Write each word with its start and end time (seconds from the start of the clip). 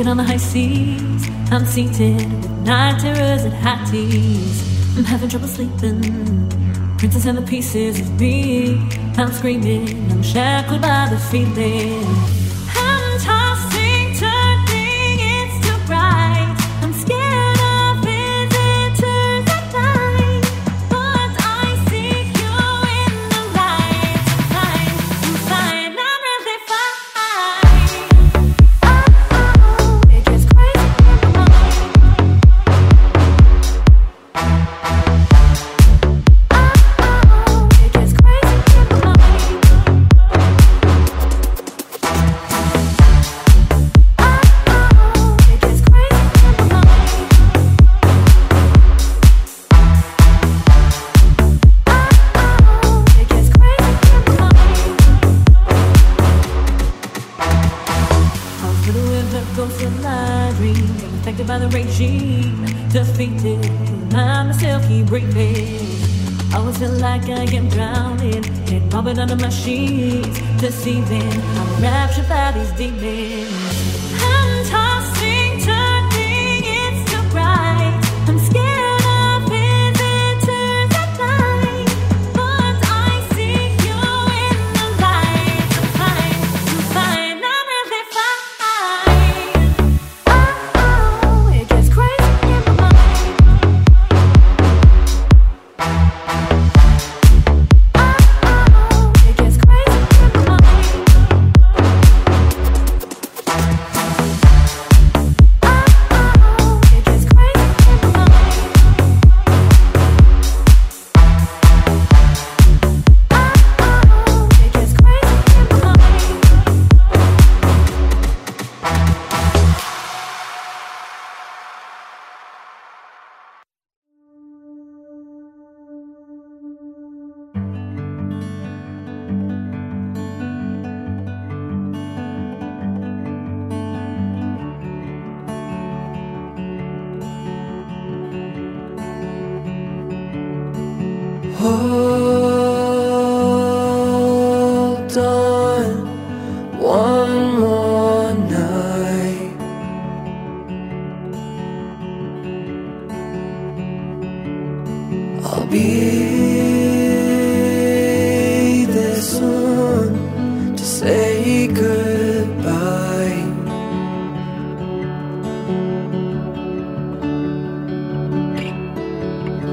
Jacket 0.00 0.10
on 0.12 0.16
the 0.16 0.24
high 0.24 0.38
seas. 0.38 1.28
I'm 1.52 1.66
seated 1.66 2.32
with 2.32 2.50
night 2.64 3.00
terrors 3.00 3.44
and 3.44 3.52
hot 3.52 3.86
teas. 3.86 4.96
I'm 4.96 5.04
having 5.04 5.28
trouble 5.28 5.46
sleeping. 5.46 6.48
Princess 6.96 7.26
and 7.26 7.36
the 7.36 7.42
pieces 7.42 8.00
of 8.00 8.18
me. 8.18 8.78
I'm 9.18 9.30
screaming. 9.30 10.10
I'm 10.10 10.22
shackled 10.22 10.80
by 10.80 11.06
the 11.10 11.18
feeling. 11.18 12.39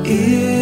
is 0.09 0.56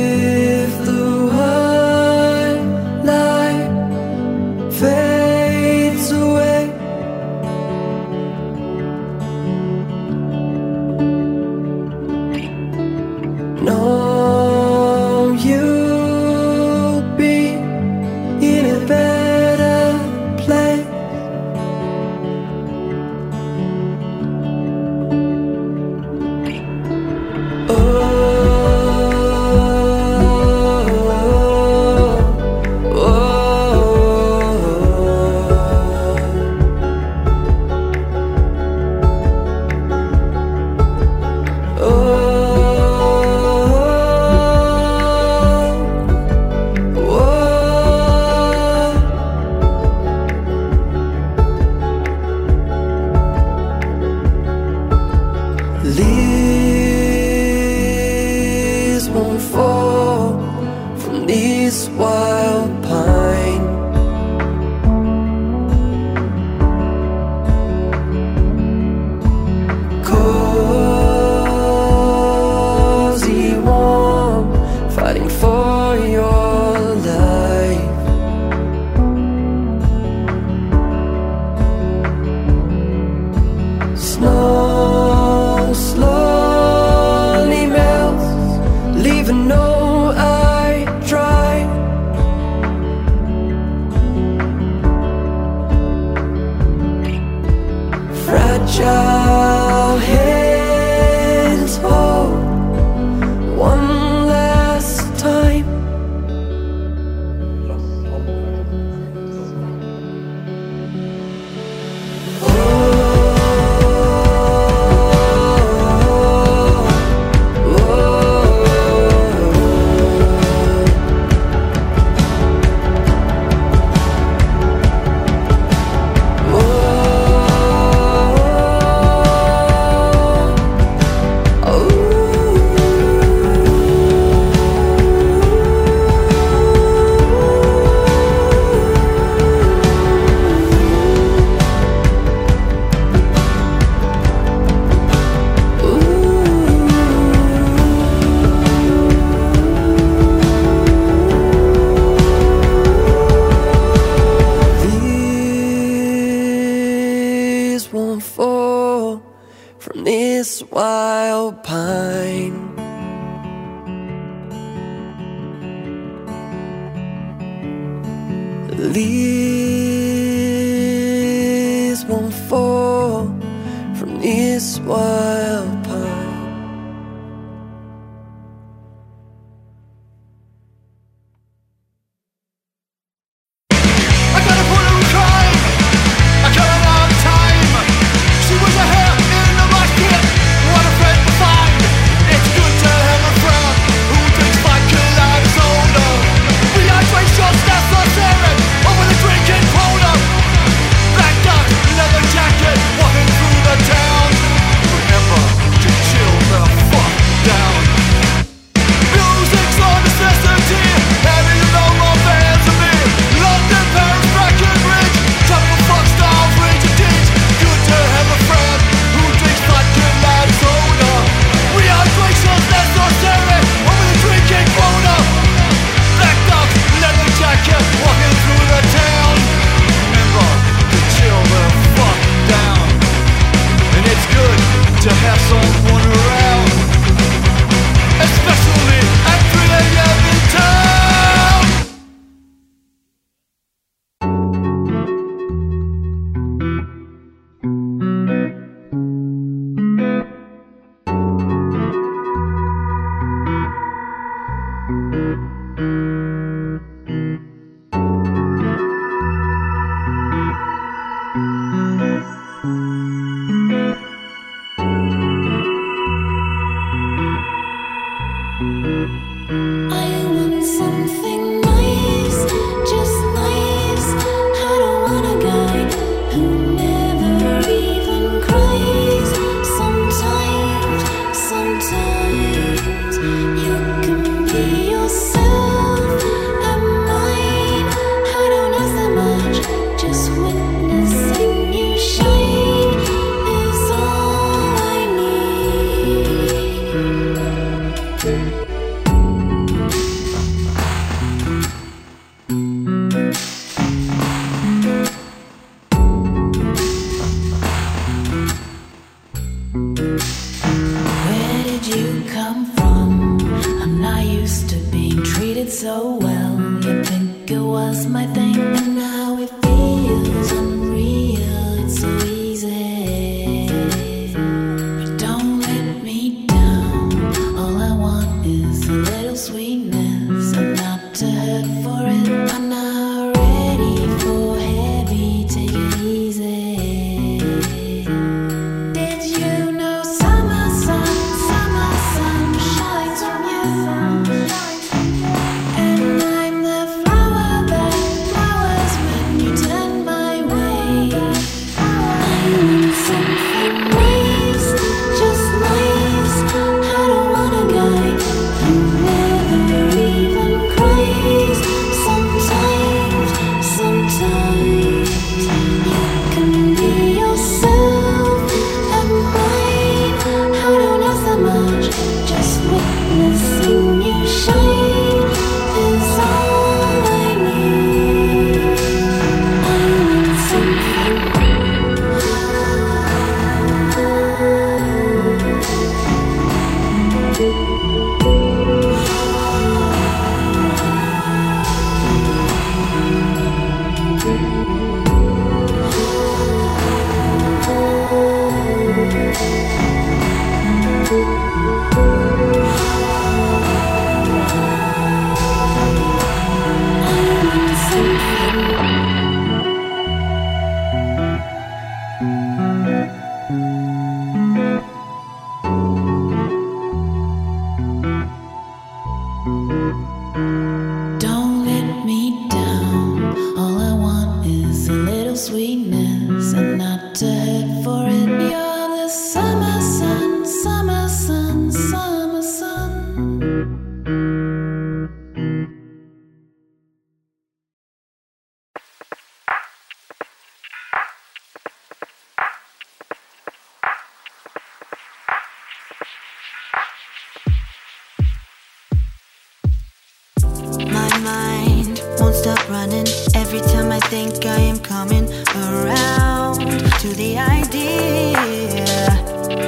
running 452.85 453.07
every 453.33 453.59
time 453.61 453.91
I 453.91 453.99
think 453.99 454.45
I 454.45 454.59
am 454.59 454.79
coming 454.79 455.25
around 455.55 456.59
to 457.01 457.07
the 457.15 457.37
idea 457.37 458.37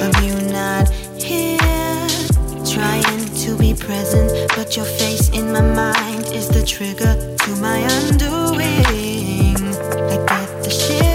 of 0.05 0.13
you 0.23 0.35
not 0.51 0.89
here. 1.17 1.57
Trying 2.65 3.25
to 3.43 3.57
be 3.57 3.73
present, 3.73 4.31
but 4.55 4.75
your 4.75 4.85
face 4.85 5.29
in 5.29 5.51
my 5.51 5.61
mind 5.61 6.25
is 6.27 6.47
the 6.47 6.63
trigger 6.65 7.15
to 7.43 7.55
my 7.55 7.77
undoing. 7.77 9.55
I 10.13 10.17
get 10.27 10.63
the 10.63 10.69
shit. 10.69 11.06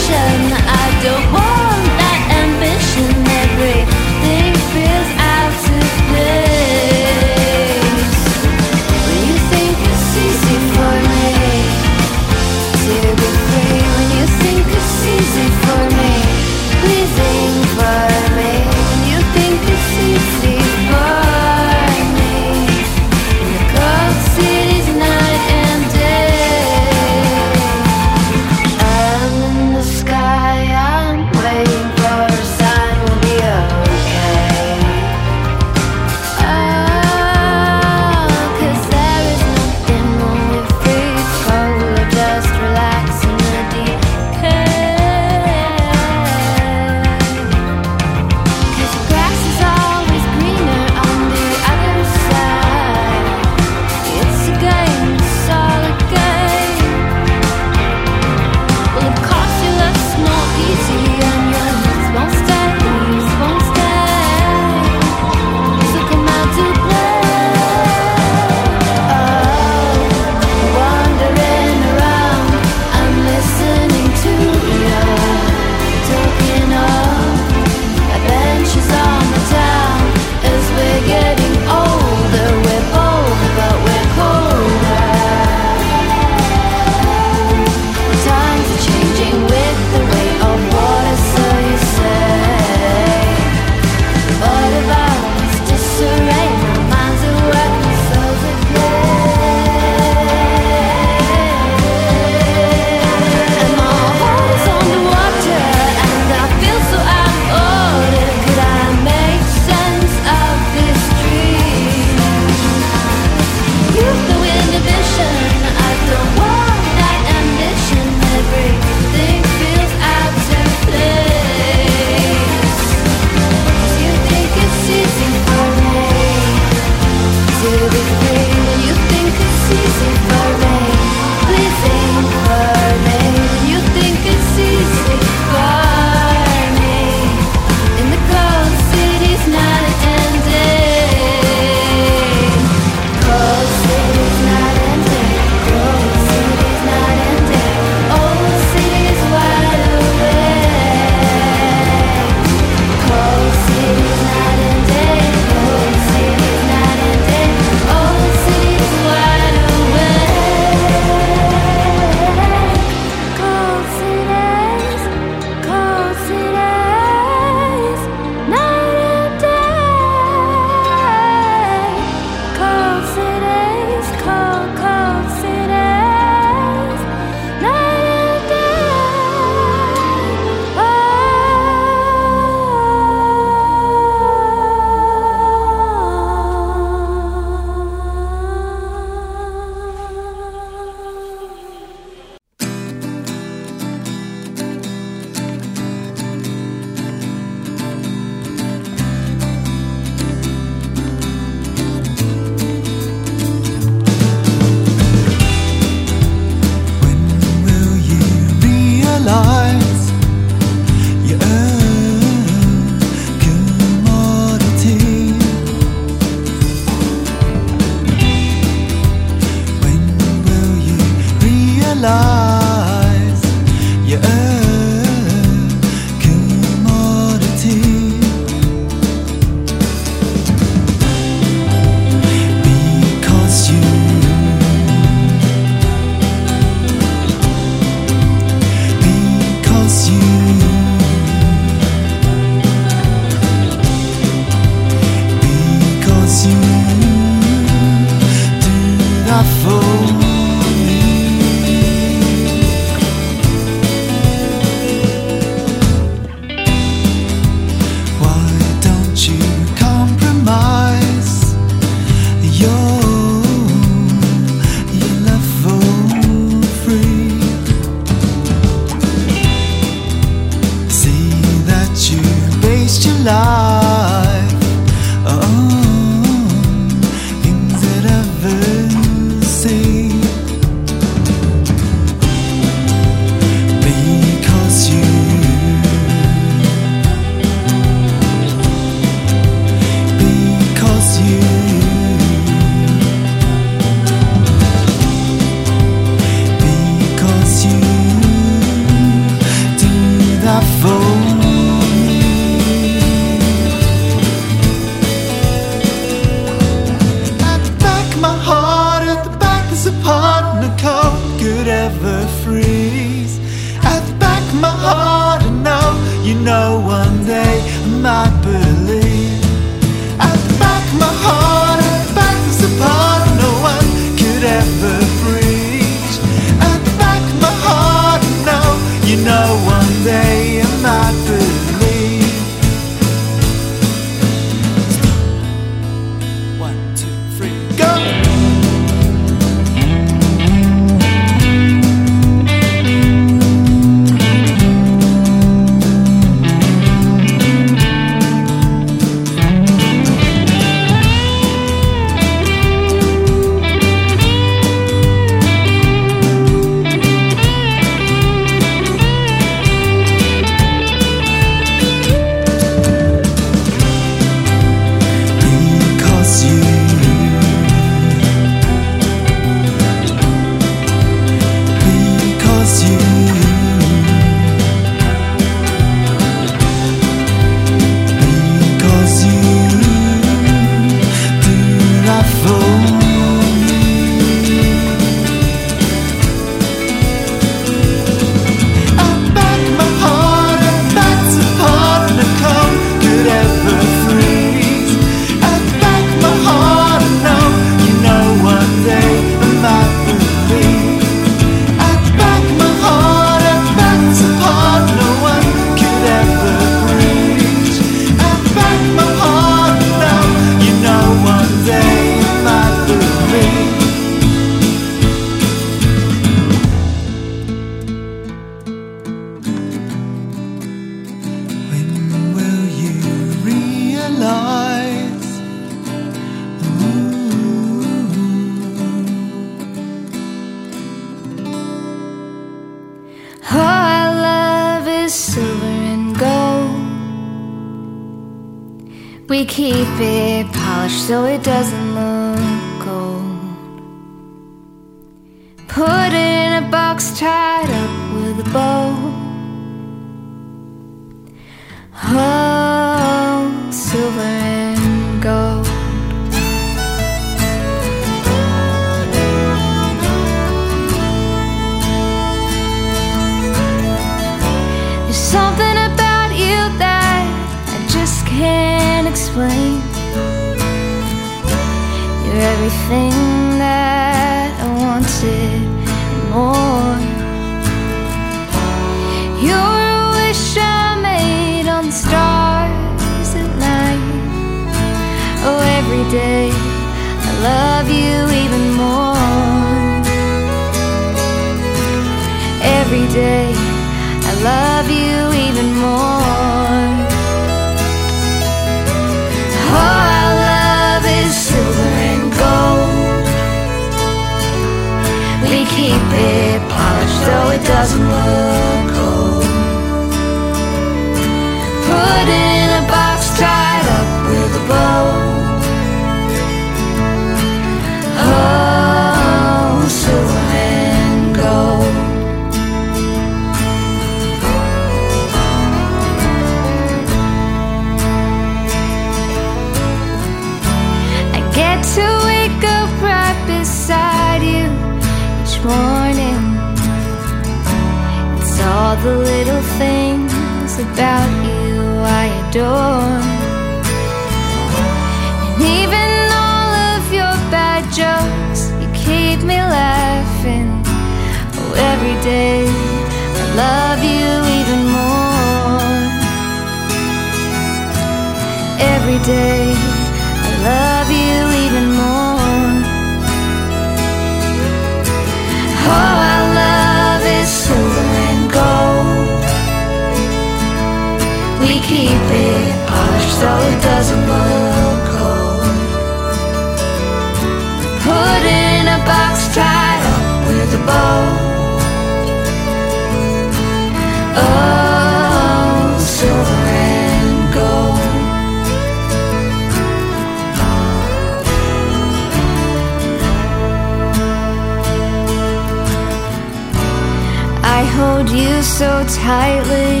Tightly, 599.22 600.00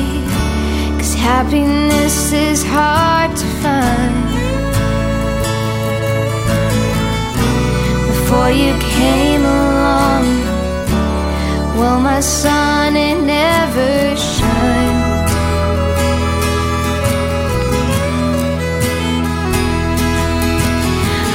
cause 0.98 1.14
happiness 1.14 2.32
is 2.32 2.64
hard 2.64 3.30
to 3.36 3.46
find. 3.62 4.16
Before 8.10 8.50
you 8.50 8.72
came 8.96 9.42
along, 9.42 10.24
well, 11.78 12.00
my 12.00 12.20
sun, 12.20 12.96
it 12.96 13.20
never 13.22 14.16
shined. 14.16 14.98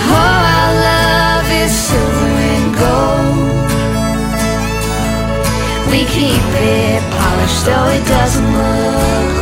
Oh, 0.08 0.18
All 0.22 0.44
I 0.62 0.66
love 0.90 1.48
is 1.64 1.72
silver 1.88 2.34
and 2.54 2.68
gold. 2.84 3.56
We 5.92 6.00
keep 6.18 6.48
it 6.82 7.15
though 7.64 7.88
it 7.90 8.06
doesn't 8.08 8.52
look 8.54 9.35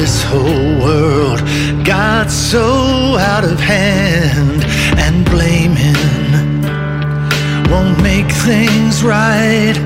this 0.00 0.24
whole 0.24 0.80
world 0.80 1.40
got 1.84 2.30
so 2.30 2.64
out 3.18 3.44
of 3.44 3.60
hand 3.60 4.64
and 5.04 5.26
blaming 5.26 5.94
won't 7.70 8.02
make 8.02 8.30
things 8.48 9.04
right. 9.04 9.76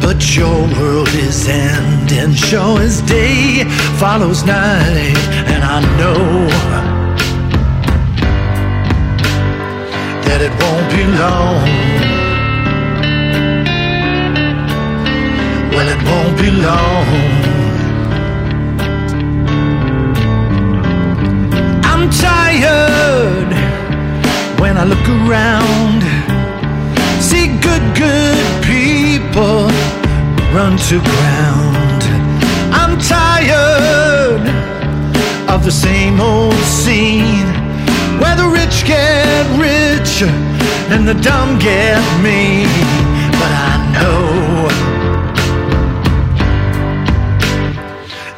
But 0.00 0.36
your 0.36 0.58
world 0.78 1.08
is 1.08 1.48
ending, 1.48 2.32
sure 2.34 2.78
as 2.80 3.02
day 3.02 3.64
follows 3.98 4.44
night, 4.44 5.18
and 5.52 5.62
I 5.76 5.78
know 5.98 6.22
that 10.26 10.40
it 10.46 10.52
won't 10.62 10.88
be 10.96 11.02
long. 11.22 11.66
Well, 15.74 15.88
it 15.94 16.00
won't 16.08 16.36
be 16.40 16.50
long. 16.52 17.35
Tired 22.60 23.52
when 24.60 24.76
I 24.76 24.84
look 24.84 25.06
around. 25.08 26.02
See 27.20 27.48
good, 27.60 27.84
good 27.94 28.46
people 28.64 29.68
run 30.54 30.76
to 30.88 31.00
ground. 31.00 32.02
I'm 32.72 32.98
tired 32.98 34.46
of 35.48 35.64
the 35.64 35.72
same 35.72 36.20
old 36.20 36.54
scene 36.54 37.48
where 38.20 38.36
the 38.36 38.48
rich 38.48 38.84
get 38.86 39.44
richer 39.58 40.32
and 40.92 41.06
the 41.06 41.14
dumb 41.14 41.58
get 41.58 42.02
mean. 42.22 42.68
But 43.40 43.52
I 43.70 43.74
know 43.94 44.68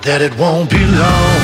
that 0.02 0.20
it 0.22 0.34
won't 0.36 0.70
be 0.70 0.84
long. 0.84 1.37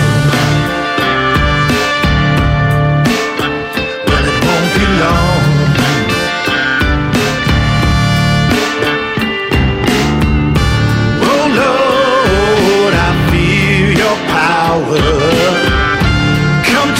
Come 14.75 14.91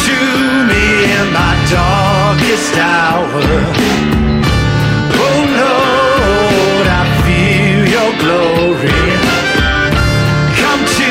to 0.07 0.19
me 0.71 0.85
in 1.19 1.27
my 1.33 1.55
darkest 1.69 2.75
hour. 2.79 3.43
Oh 5.27 5.39
Lord, 5.63 6.87
I 6.87 7.03
feel 7.25 7.81
your 7.97 8.13
glory. 8.23 9.05
Come 10.63 10.83
to 10.99 11.11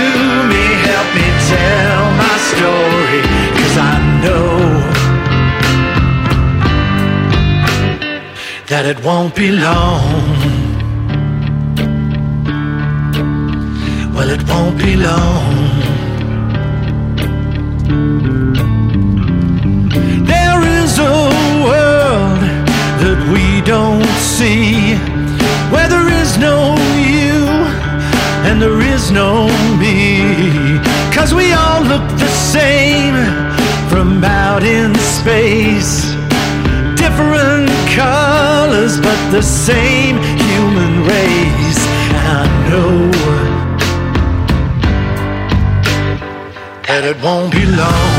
me, 0.52 0.64
help 0.88 1.10
me 1.20 1.28
tell 1.52 2.02
my 2.24 2.36
story. 2.52 3.22
Cause 3.60 3.78
I 3.78 3.96
know 4.24 4.48
that 8.68 8.86
it 8.86 9.04
won't 9.04 9.36
be 9.36 9.52
long. 9.52 10.02
Well, 14.16 14.30
it 14.30 14.48
won't 14.48 14.78
be 14.78 14.96
long. 14.96 15.63
No 29.14 29.46
me. 29.78 30.80
Cause 31.14 31.34
we 31.34 31.54
all 31.54 31.82
look 31.84 32.08
the 32.18 32.28
same 32.28 33.14
from 33.90 34.24
out 34.24 34.64
in 34.64 34.96
space. 34.96 36.02
Different 36.96 37.70
colors, 37.94 39.00
but 39.00 39.20
the 39.32 39.44
same 39.44 40.18
human 40.18 41.04
race. 41.06 41.82
I 42.36 42.44
know 42.70 43.12
that 46.88 47.04
it 47.06 47.22
won't 47.24 47.52
be 47.52 47.66
long. 47.66 48.13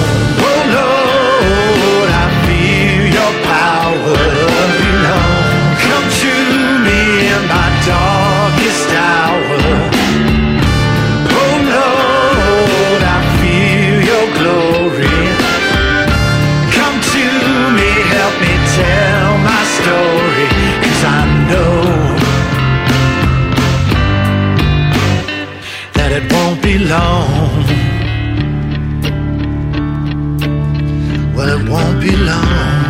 Long. 26.88 27.64
Well, 31.34 31.48
it 31.58 31.68
won't 31.68 32.00
be 32.00 32.14
long. 32.16 32.84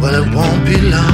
Well, 0.00 0.14
it 0.22 0.34
won't 0.34 0.64
be 0.66 0.76
long. 0.90 1.07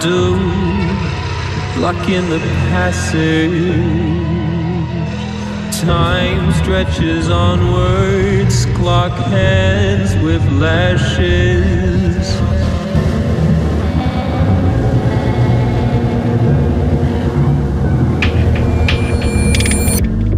Do. 0.00 0.36
Blocking 1.74 2.28
the 2.28 2.38
passage. 2.68 3.52
Time 5.80 6.52
stretches 6.54 7.30
onwards, 7.30 8.66
clock 8.76 9.12
hands 9.12 10.14
with 10.22 10.42
lashes. 10.52 12.26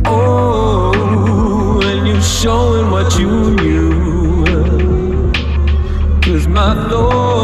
Oh, 0.05 1.81
and 1.85 2.07
you're 2.07 2.21
showing 2.23 2.91
what 2.91 3.19
you 3.19 3.51
knew. 3.57 5.33
Cause 6.23 6.47
my 6.47 6.75
thoughts 6.89 7.38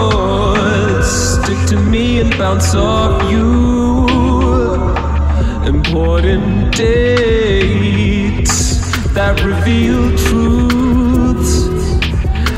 bounce 2.38 2.74
off 2.74 3.30
you. 3.30 4.06
Important 5.66 6.74
dates 6.76 8.54
that 9.14 9.42
reveal 9.42 10.16
truths. 10.18 11.54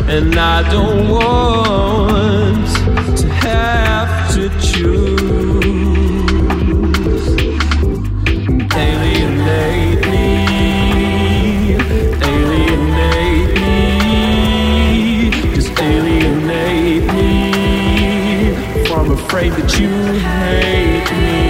And 0.09 0.35
I 0.37 0.63
don't 0.71 1.09
want 1.09 2.16
afraid 19.37 19.53
that 19.53 19.79
you 19.79 19.91
hate 20.19 21.13
me. 21.21 21.46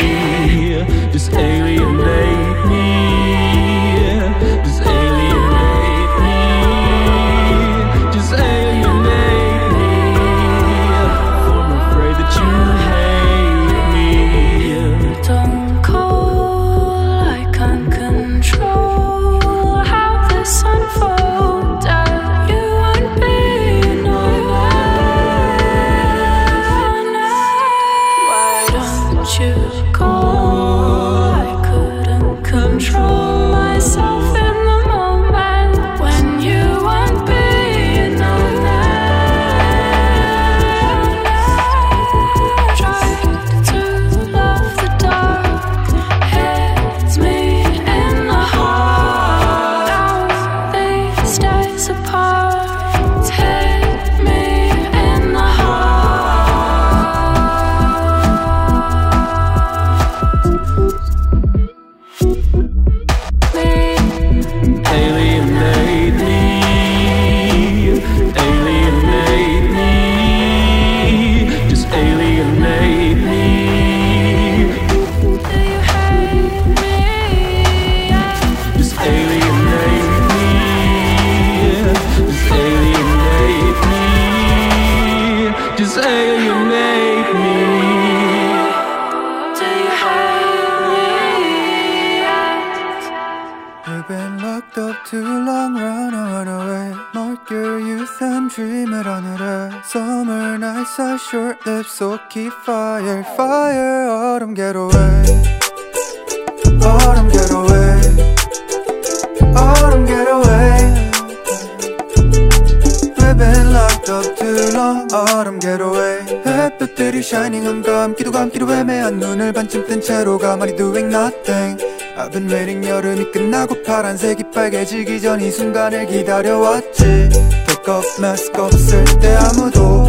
채로 120.06 120.38
가만히 120.38 120.76
doing 120.76 121.12
nothing. 121.12 121.82
I've 122.16 122.30
been 122.30 122.48
waiting 122.48 122.88
여름이 122.88 123.32
끝나고 123.32 123.82
파란색이 123.82 124.44
빨개지기 124.54 125.20
전 125.20 125.40
이 125.40 125.50
순간을 125.50 126.06
기다려왔지. 126.06 127.02
Take 127.02 127.92
up 127.92 128.06
mask 128.20 128.52
없을 128.56 129.04
때 129.20 129.34
아무도 129.34 130.06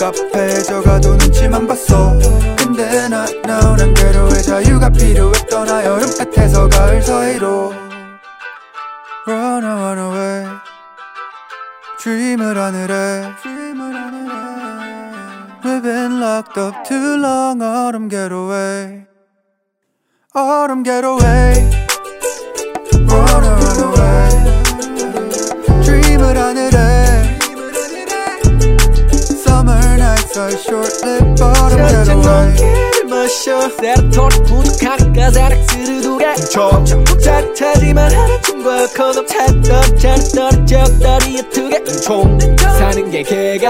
갑갑해져가도 0.00 1.16
눈치만 1.16 1.66
봤어. 1.66 2.18
근데 2.56 2.84
now 3.46 3.76
난 3.76 3.92
괴로워 3.92 4.30
자유가 4.30 4.88
필요했던 4.88 5.68
아 5.68 5.84
여름 5.84 6.08
끝에서 6.08 6.66
가을 6.66 7.02
사이로 7.02 7.73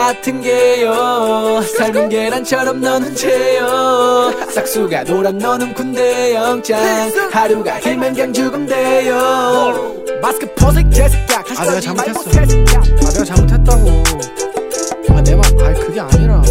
같은 0.05 0.43
게요. 0.43 1.63
삶은 1.79 2.11
계란처럼 2.11 2.79
너는 2.79 3.15
죄요. 3.17 4.31
싹수가 4.51 5.05
노란 5.05 5.39
너는 5.39 5.73
군대 5.73 6.35
영장. 6.35 6.79
하루가 7.33 7.79
길면 7.79 8.13
그냥 8.13 8.33
죽음 8.33 8.67
돼요. 8.67 9.95
마스크 10.21 10.47
벗을 10.57 10.83
개새끼야 10.91 11.43
아, 11.57 11.65
내가 11.65 11.81
잘못했어. 11.81 12.21
아 12.31 13.11
내가 13.13 13.25
잘못했다고. 13.25 14.03
아내말 15.09 15.43
아니 15.65 15.81
그게 15.81 16.01
아니라 16.01 16.43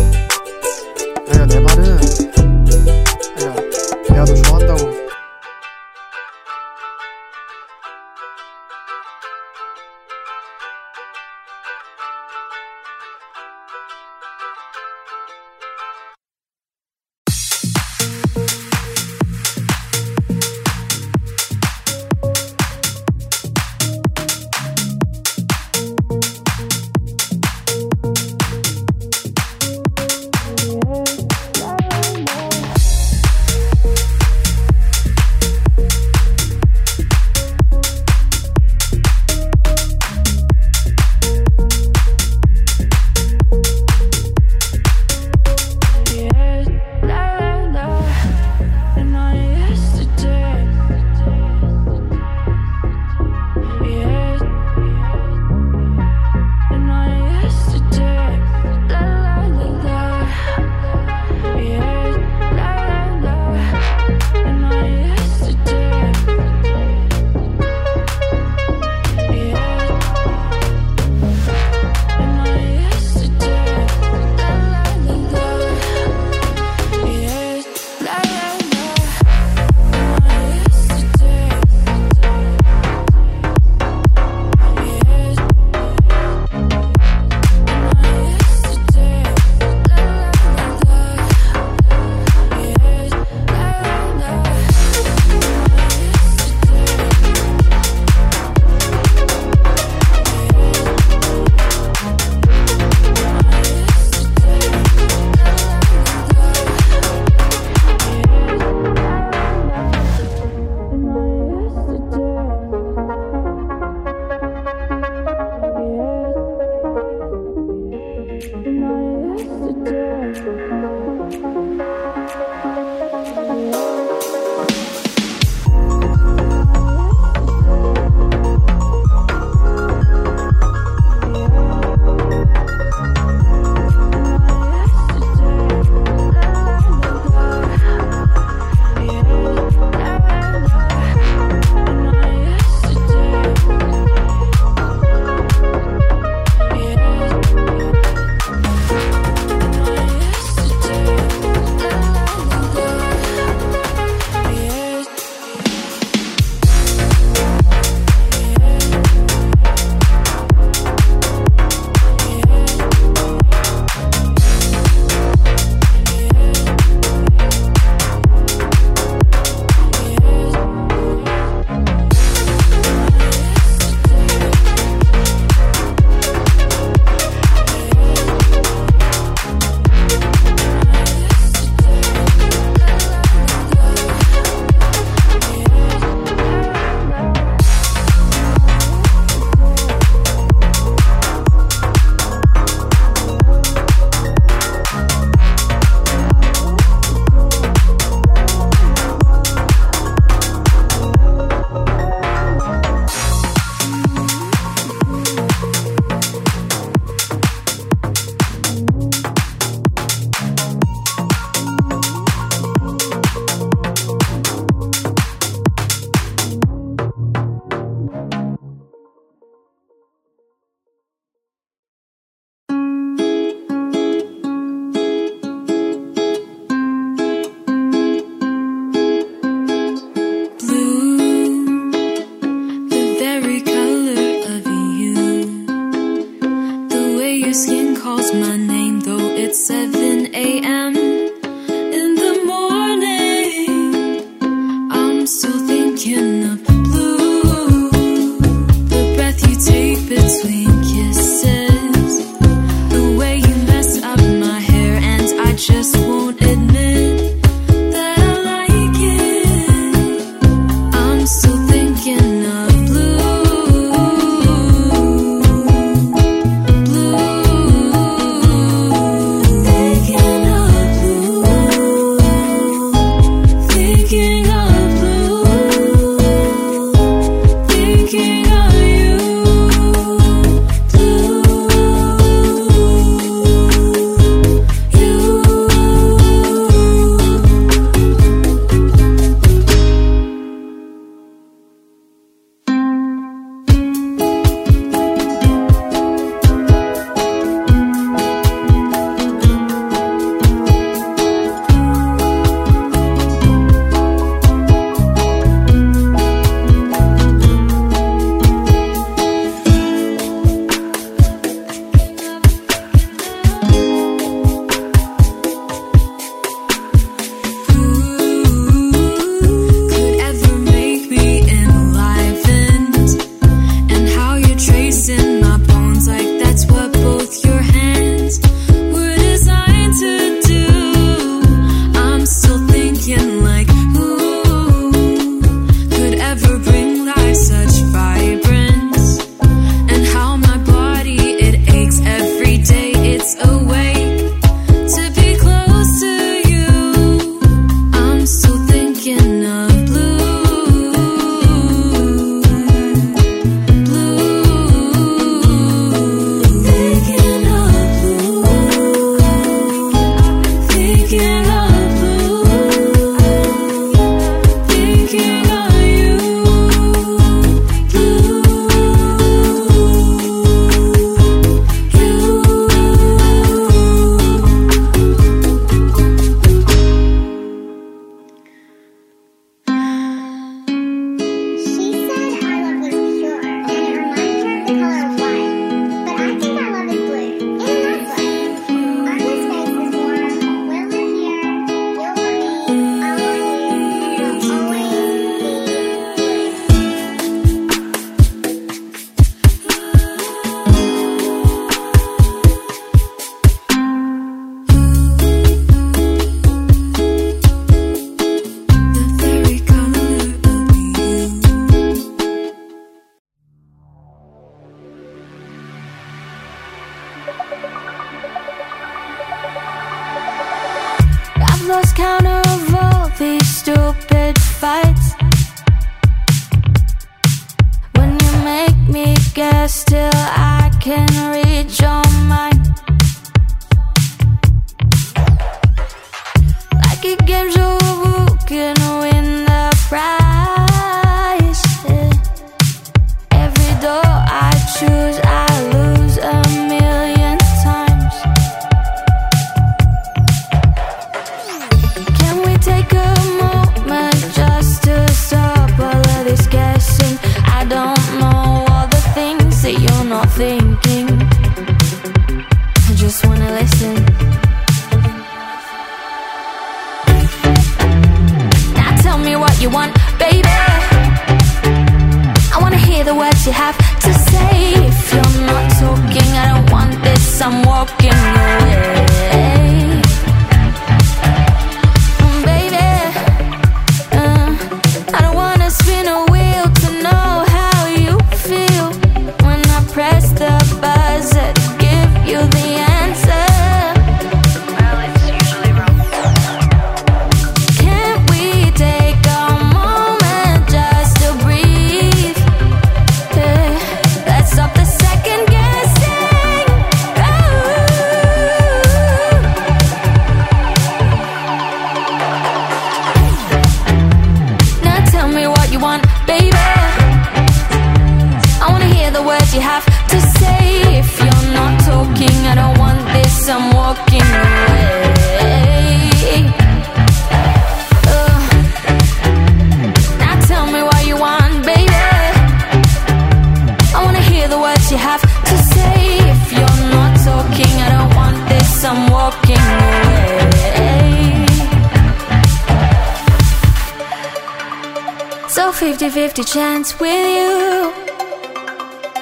50 545.94 546.10
50 546.10 546.44
chance 546.44 547.00
with 547.00 547.12
you. 547.12 547.94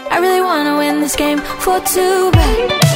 I 0.10 0.20
really 0.22 0.40
wanna 0.40 0.78
win 0.78 1.02
this 1.02 1.18
game 1.18 1.40
for 1.40 1.82
two, 1.82 2.32
but. 2.32 2.91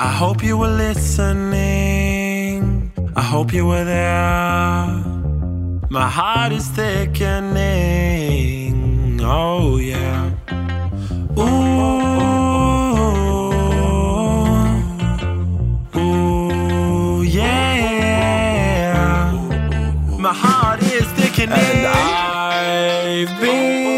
I 0.00 0.06
hope 0.06 0.44
you 0.44 0.56
were 0.56 0.68
listening. 0.68 2.12
I 3.16 3.20
hope 3.20 3.52
you 3.52 3.66
were 3.66 3.84
there. 3.84 4.86
My 5.90 6.08
heart 6.08 6.52
is 6.52 6.68
thickening. 6.68 7.58
Oh, 9.20 9.78
yeah. 9.78 10.30
Ooh. 11.36 11.42
Ooh, 15.98 17.22
yeah. 17.22 18.52
My 20.16 20.32
heart 20.32 20.80
is 20.80 21.08
thickening. 21.18 21.58
And 21.58 21.86
I've 21.88 23.40
been. 23.40 23.97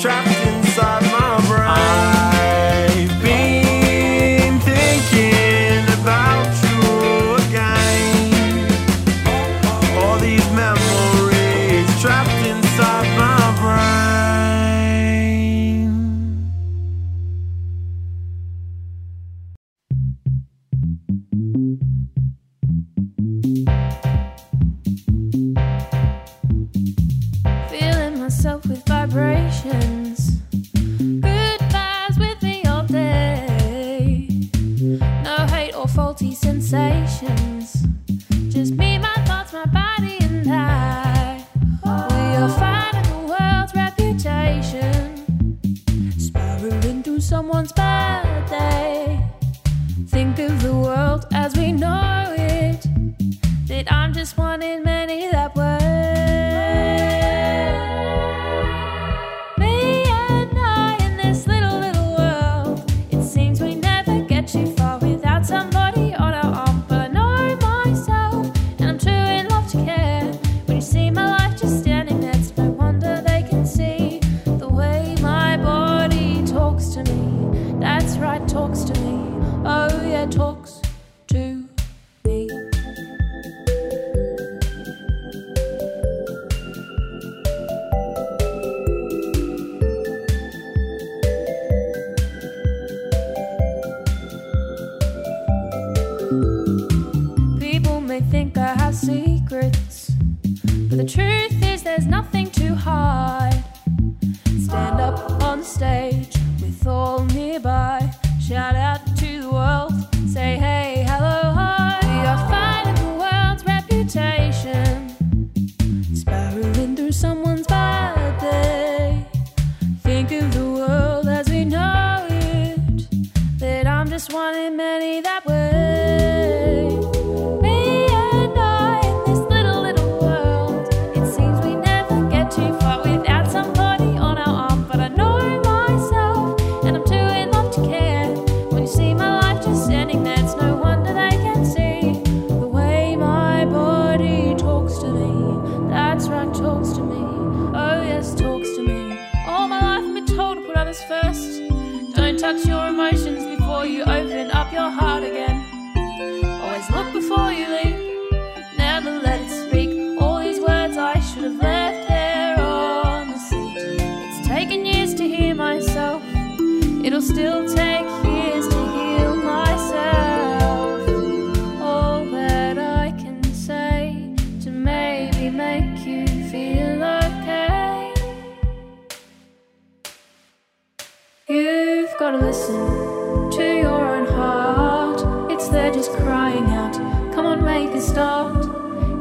trapped 0.00 0.28
inside 0.46 1.02
my 1.12 1.46
brain. 1.46 2.09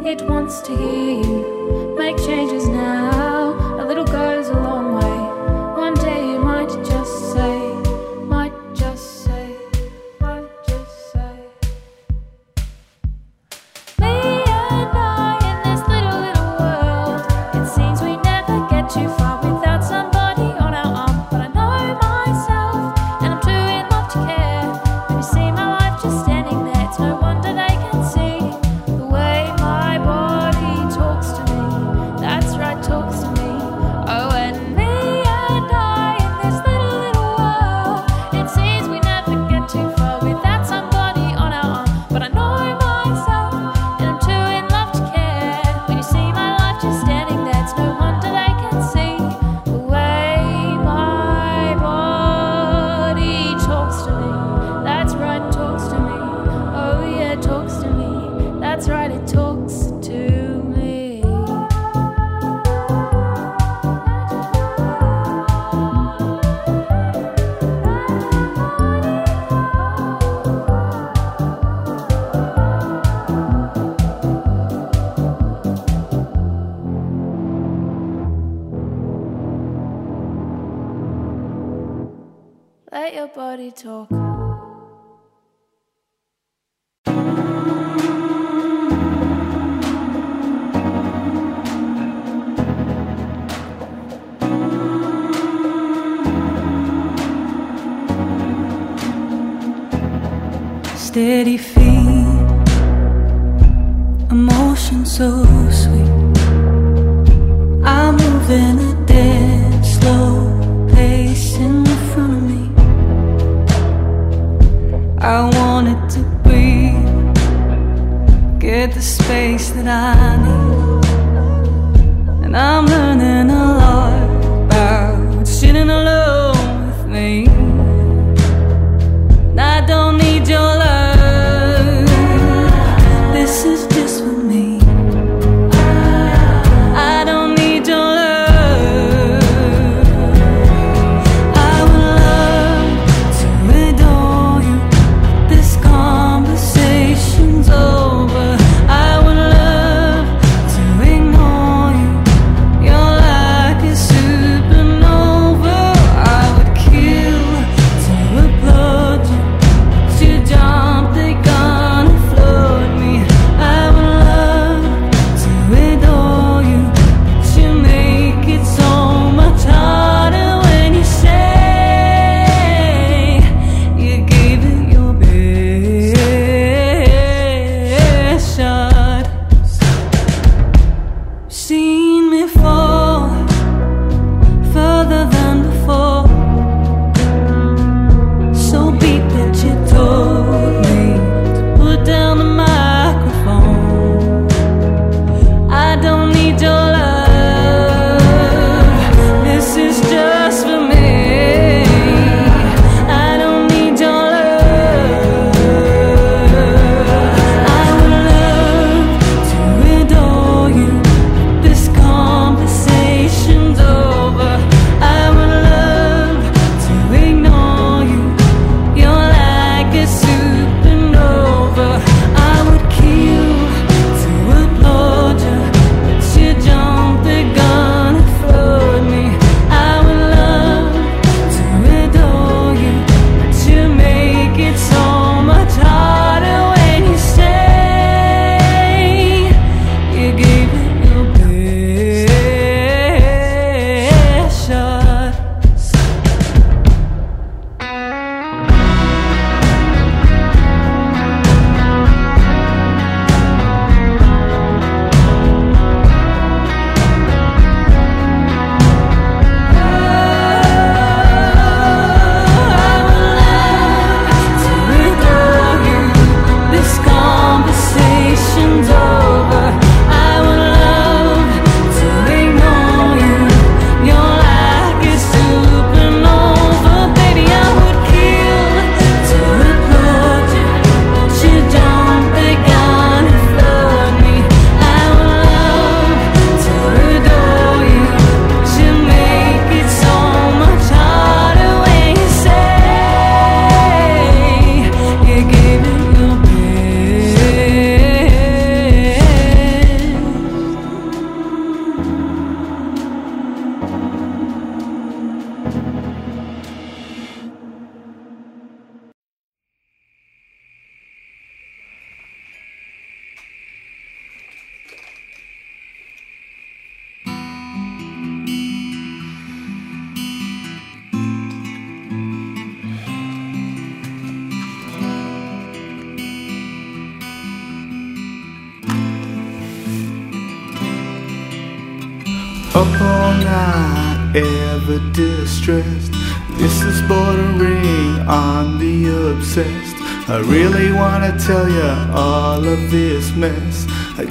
It 0.10 0.24
wants 0.24 0.62
to 0.62 0.76
hear 0.76 1.22
you. 1.22 1.94
Make 1.96 2.18
changes 2.18 2.68
now. 2.68 3.19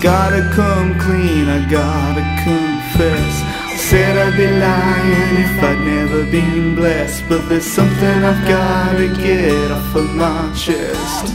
Gotta 0.01 0.49
come 0.55 0.99
clean, 0.99 1.49
I 1.49 1.69
gotta 1.69 2.23
confess. 2.45 3.43
I 3.65 3.77
Said 3.77 4.17
I'd 4.17 4.37
be 4.37 4.47
lying 4.47 5.37
if 5.45 5.63
I'd 5.63 5.81
never 5.81 6.25
been 6.31 6.75
blessed. 6.75 7.25
But 7.29 7.49
there's 7.49 7.65
something 7.65 8.25
I've 8.25 8.47
gotta 8.47 9.09
get 9.09 9.71
off 9.71 9.95
of 9.97 10.15
my 10.15 10.53
chest. 10.55 11.35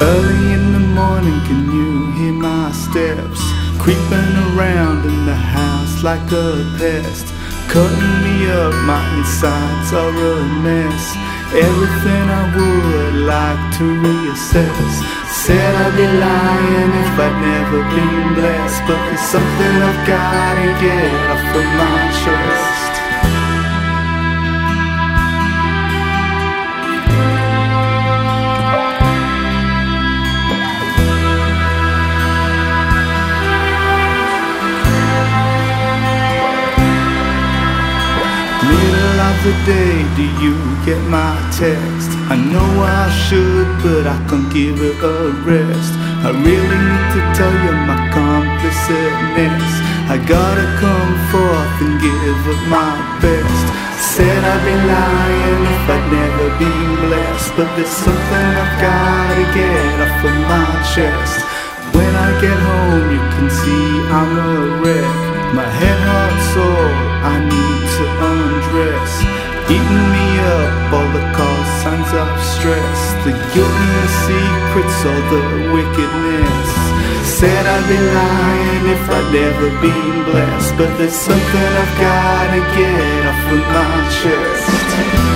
Early 0.00 0.52
in 0.54 0.72
the 0.72 0.84
morning, 0.94 1.38
can 1.46 1.70
you 1.70 2.12
hear 2.12 2.32
my 2.32 2.72
steps? 2.72 3.40
Creeping 3.78 4.34
around 4.48 5.04
in 5.04 5.26
the 5.26 5.34
house 5.34 6.02
like 6.02 6.32
a 6.32 6.74
pest. 6.78 7.26
Cutting 7.68 8.27
up, 8.48 8.74
my 8.84 9.02
insides 9.16 9.92
are 9.92 10.08
a 10.08 10.44
mess. 10.64 11.04
Everything 11.52 12.24
I 12.28 12.44
would 12.56 13.14
like 13.24 13.64
to 13.78 13.84
reassess. 14.04 14.92
Said 15.44 15.74
I'd 15.84 15.96
be 15.96 16.06
lying 16.06 16.92
if 17.04 17.14
I'd 17.26 17.36
never 17.40 17.80
been 17.94 18.34
blessed. 18.34 18.82
But 18.86 19.00
there's 19.06 19.20
something 19.20 19.74
I've 19.88 20.02
gotta 20.06 20.68
get 20.80 21.12
off 21.32 21.56
of 21.56 21.68
my 21.80 22.00
chest. 22.20 22.77
Middle 39.48 39.60
of 39.60 39.66
the 39.66 39.72
day, 39.72 39.96
do 40.12 40.26
you 40.44 40.56
get 40.84 41.00
my 41.08 41.32
text? 41.56 42.12
I 42.28 42.36
know 42.36 42.68
I 42.84 43.08
should, 43.24 43.64
but 43.80 44.04
I 44.04 44.20
can't 44.28 44.52
give 44.52 44.76
it 44.76 45.00
a 45.00 45.32
rest. 45.40 45.92
I 46.20 46.36
really 46.36 46.80
need 46.84 47.08
to 47.16 47.22
tell 47.32 47.54
you 47.64 47.72
my 47.88 47.96
complicitness. 48.12 49.72
I 50.12 50.20
gotta 50.28 50.68
come 50.84 51.12
forth 51.32 51.76
and 51.80 51.96
give 51.96 52.40
it 52.44 52.62
my 52.68 52.92
best. 53.24 53.64
Said 54.12 54.36
I'd 54.36 54.60
be 54.68 54.76
lying 54.84 55.64
if 55.64 55.84
I'd 55.96 56.06
never 56.12 56.48
been 56.60 56.90
blessed, 57.08 57.48
but 57.56 57.72
there's 57.72 57.88
something 57.88 58.48
I've 58.52 58.76
gotta 58.84 59.44
get 59.56 59.96
off 60.04 60.28
of 60.28 60.36
my 60.44 60.68
chest. 60.92 61.40
When 61.96 62.12
I 62.12 62.28
get 62.44 62.58
home, 62.68 63.06
you 63.16 63.22
can 63.32 63.48
see 63.48 63.88
I'm 64.12 64.30
a 64.44 64.52
wreck. 64.84 65.16
My 65.56 65.64
head, 65.80 66.00
heart, 66.04 66.36
soul, 66.52 66.92
I 67.32 67.40
need 67.48 67.80
to 67.96 68.04
undress. 68.28 69.37
Eating 69.68 70.04
me 70.16 70.28
up, 70.40 70.92
all 70.96 71.08
the 71.12 71.24
call 71.36 71.60
signs 71.84 72.10
of 72.16 72.28
stress. 72.56 73.00
The 73.24 73.32
guilt 73.52 73.68
and 73.84 73.94
the 74.00 74.08
secrets, 74.24 74.98
all 75.04 75.22
the 75.28 75.42
wickedness. 75.76 76.70
Said 77.36 77.66
I'd 77.66 77.84
be 77.86 77.98
lying 78.16 78.84
if 78.96 79.04
I'd 79.10 79.28
never 79.30 79.68
been 79.84 80.24
blessed. 80.24 80.72
But 80.78 80.96
there's 80.96 81.12
something 81.12 81.70
I've 81.84 81.94
gotta 82.00 82.60
get 82.80 83.26
off 83.28 83.52
of 83.52 83.62
my 83.76 83.96
chest. 84.16 85.27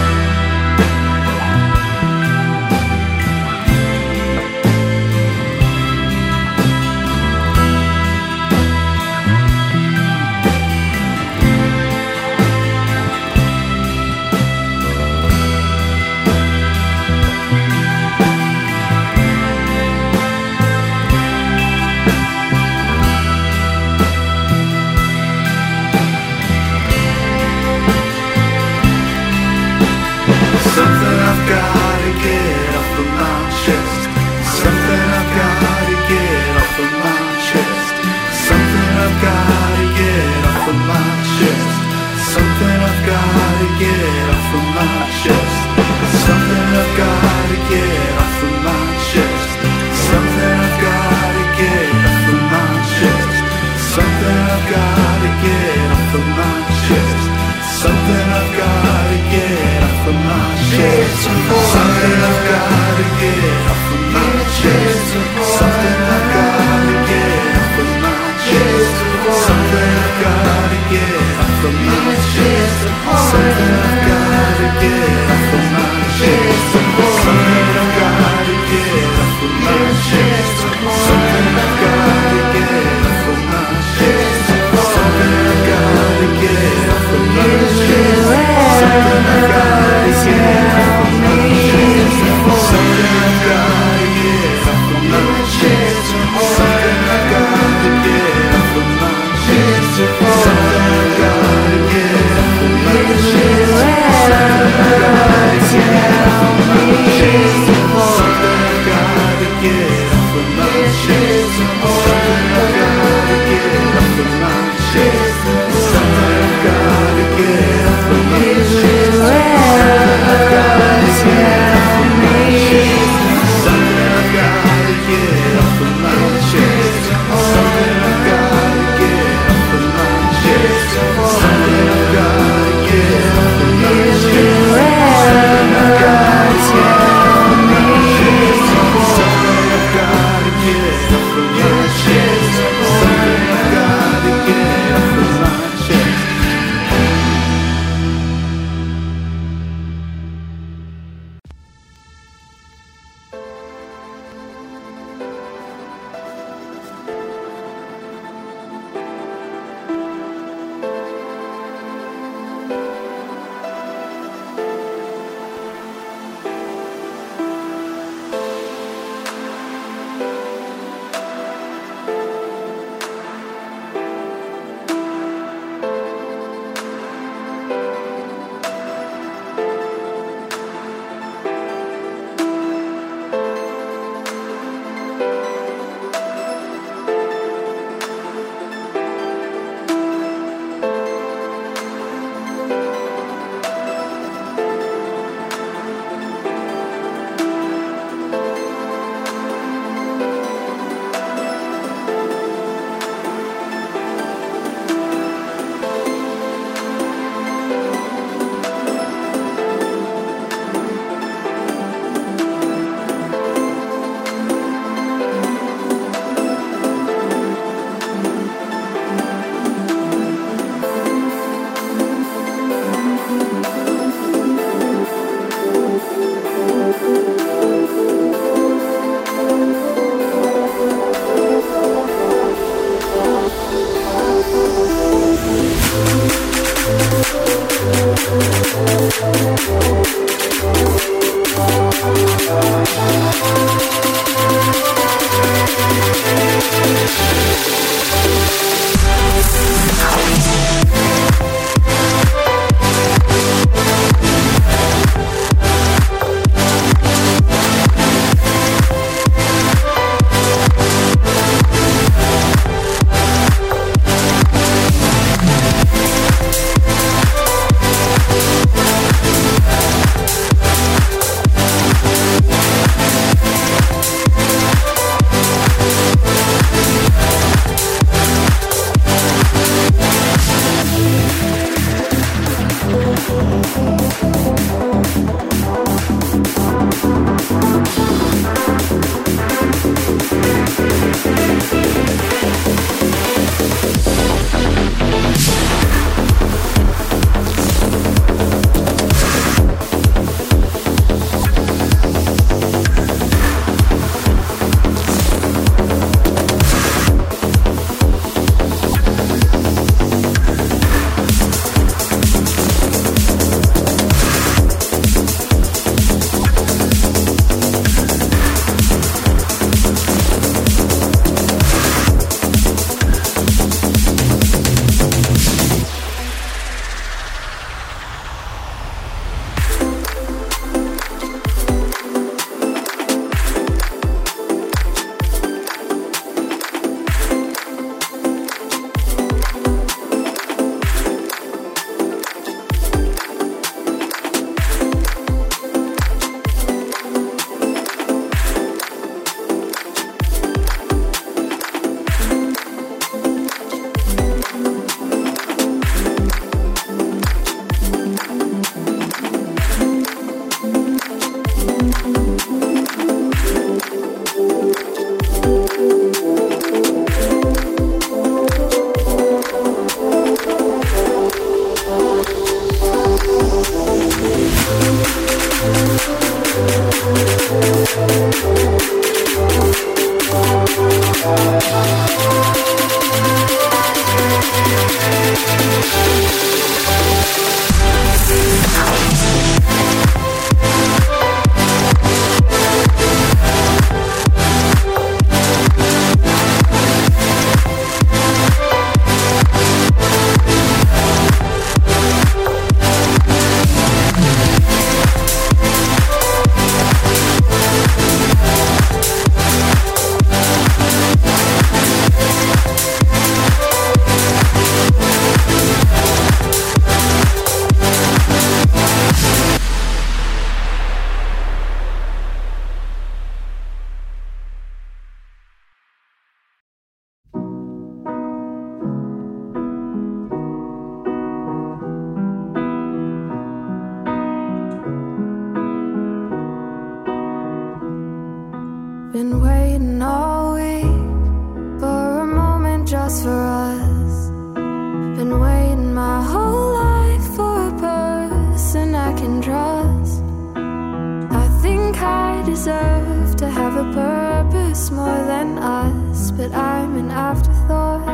deserve 452.55 453.35
to 453.35 453.49
have 453.49 453.75
a 453.77 453.87
purpose 453.95 454.91
more 454.91 455.21
than 455.33 455.57
us, 455.57 456.31
but 456.33 456.53
I'm 456.53 456.93
an 457.03 457.11
afterthought. 457.11 458.05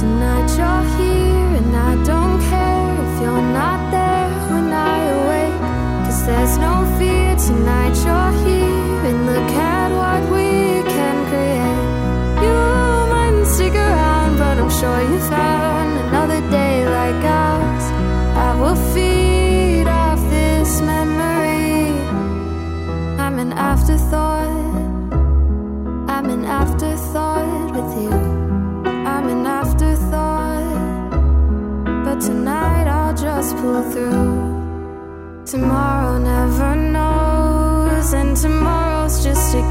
Tonight 0.00 0.48
you're 0.58 0.86
here, 0.96 1.50
and 1.60 1.72
I 1.90 1.92
don't 2.10 2.38
care 2.50 2.88
if 3.06 3.14
you're 3.22 3.48
not 3.60 3.80
there 3.94 4.30
when 4.50 4.68
I 4.90 4.96
awake, 5.16 5.60
cause 6.04 6.20
there's 6.26 6.58
no 6.58 6.74
fear 6.98 7.36
tonight 7.36 7.96
you're 8.06 8.31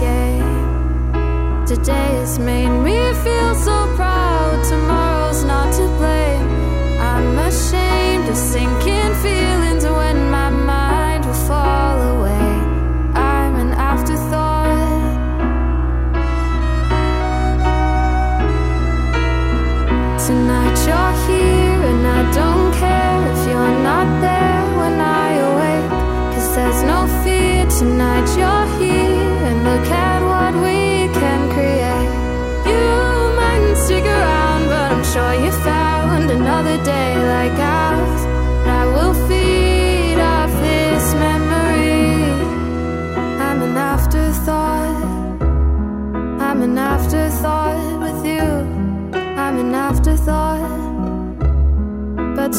game. 0.01 1.65
Today 1.65 2.11
has 2.21 2.39
made 2.39 2.73
me 2.87 2.97
feel 3.23 3.53
so 3.55 3.77
proud. 3.95 4.57
Tomorrow's 4.67 5.43
not 5.43 5.71
to 5.77 5.85
blame. 5.99 6.49
I'm 6.99 7.37
ashamed 7.37 8.27
of 8.27 8.35
sinking 8.35 8.80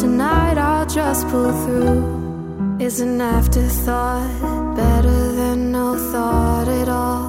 tonight 0.02 0.58
I'll 0.58 0.86
just 0.86 1.28
pull 1.28 1.52
through. 1.64 2.76
Is 2.80 2.98
an 3.00 3.20
afterthought 3.20 4.74
better 4.74 5.20
than 5.40 5.70
no 5.70 5.88
thought 6.10 6.66
at 6.66 6.88
all? 6.88 7.26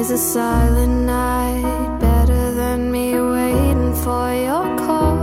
Is 0.00 0.10
a 0.10 0.18
silent 0.18 1.06
night 1.06 1.98
better 2.00 2.42
than 2.60 2.90
me 2.90 3.06
waiting 3.36 3.94
for 4.04 4.26
your 4.48 4.66
call? 4.84 5.18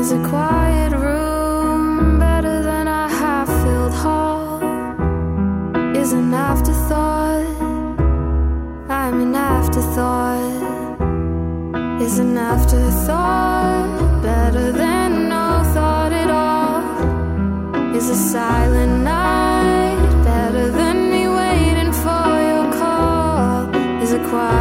Is 0.00 0.10
a 0.12 0.20
quiet 0.32 0.92
room 1.04 2.18
better 2.18 2.62
than 2.62 2.86
a 2.88 3.06
half 3.20 3.48
filled 3.62 3.96
hall? 4.02 4.62
Is 6.02 6.14
an 6.14 6.32
afterthought? 6.32 7.44
I'm 8.88 9.16
an 9.26 9.34
afterthought. 9.34 10.40
Is 12.00 12.18
an 12.18 12.38
afterthought 12.38 14.22
better 14.22 14.72
than 14.72 14.89
Is 18.00 18.08
a 18.08 18.14
silent 18.14 19.04
night 19.04 20.24
better 20.24 20.70
than 20.70 21.10
me 21.10 21.28
waiting 21.28 21.92
for 21.92 22.28
your 22.50 22.66
call? 22.72 23.68
Is 24.02 24.14
quiet 24.30 24.59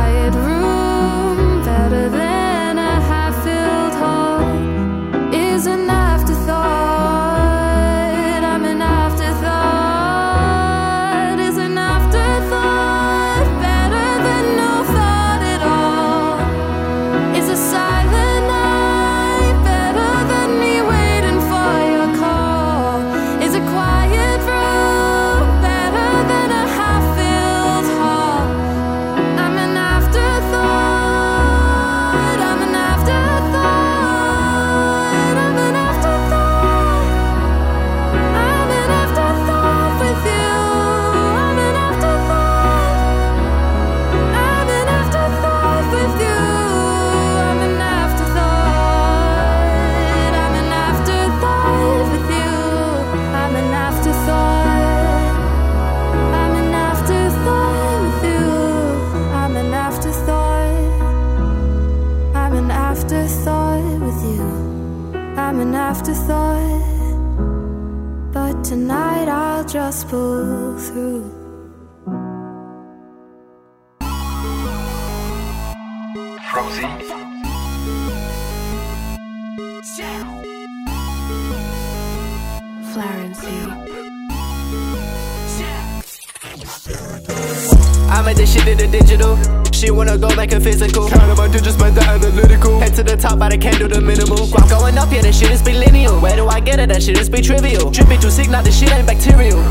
I'm 88.11 88.27
addicted 88.27 88.65
to 88.65 88.76
the 88.76 88.88
digital. 88.91 89.38
She 89.72 89.91
wanna 89.91 90.18
go 90.18 90.27
back 90.35 90.51
and 90.51 90.61
physical. 90.61 91.06
Of 91.06 91.38
my 91.38 91.47
digits, 91.47 91.77
but 91.77 91.95
the 91.95 92.01
analytical. 92.01 92.80
Head 92.80 92.95
to 92.95 93.03
the 93.03 93.15
top, 93.15 93.39
but 93.39 93.53
I 93.53 93.57
can't 93.57 93.77
do 93.77 93.88
the 93.88 94.01
minimal. 94.01 94.47
Guap 94.47 94.69
going 94.69 94.97
up, 94.97 95.11
yeah, 95.11 95.22
that 95.22 95.34
shit 95.34 95.51
is 95.51 95.61
be 95.61 95.73
lineal. 95.73 96.19
Where 96.19 96.35
do 96.35 96.47
I 96.47 96.60
get 96.60 96.80
it? 96.80 96.89
That 96.89 97.01
shit 97.01 97.18
is 97.18 97.30
be 97.30 97.41
trivial. 97.41 97.89
Dripping 97.89 98.19
too 98.19 98.30
sick, 98.30 98.49
now 98.49 98.61
this 98.61 98.77
shit 98.77 98.91
ain't 98.91 99.07
bacterial. 99.07 99.64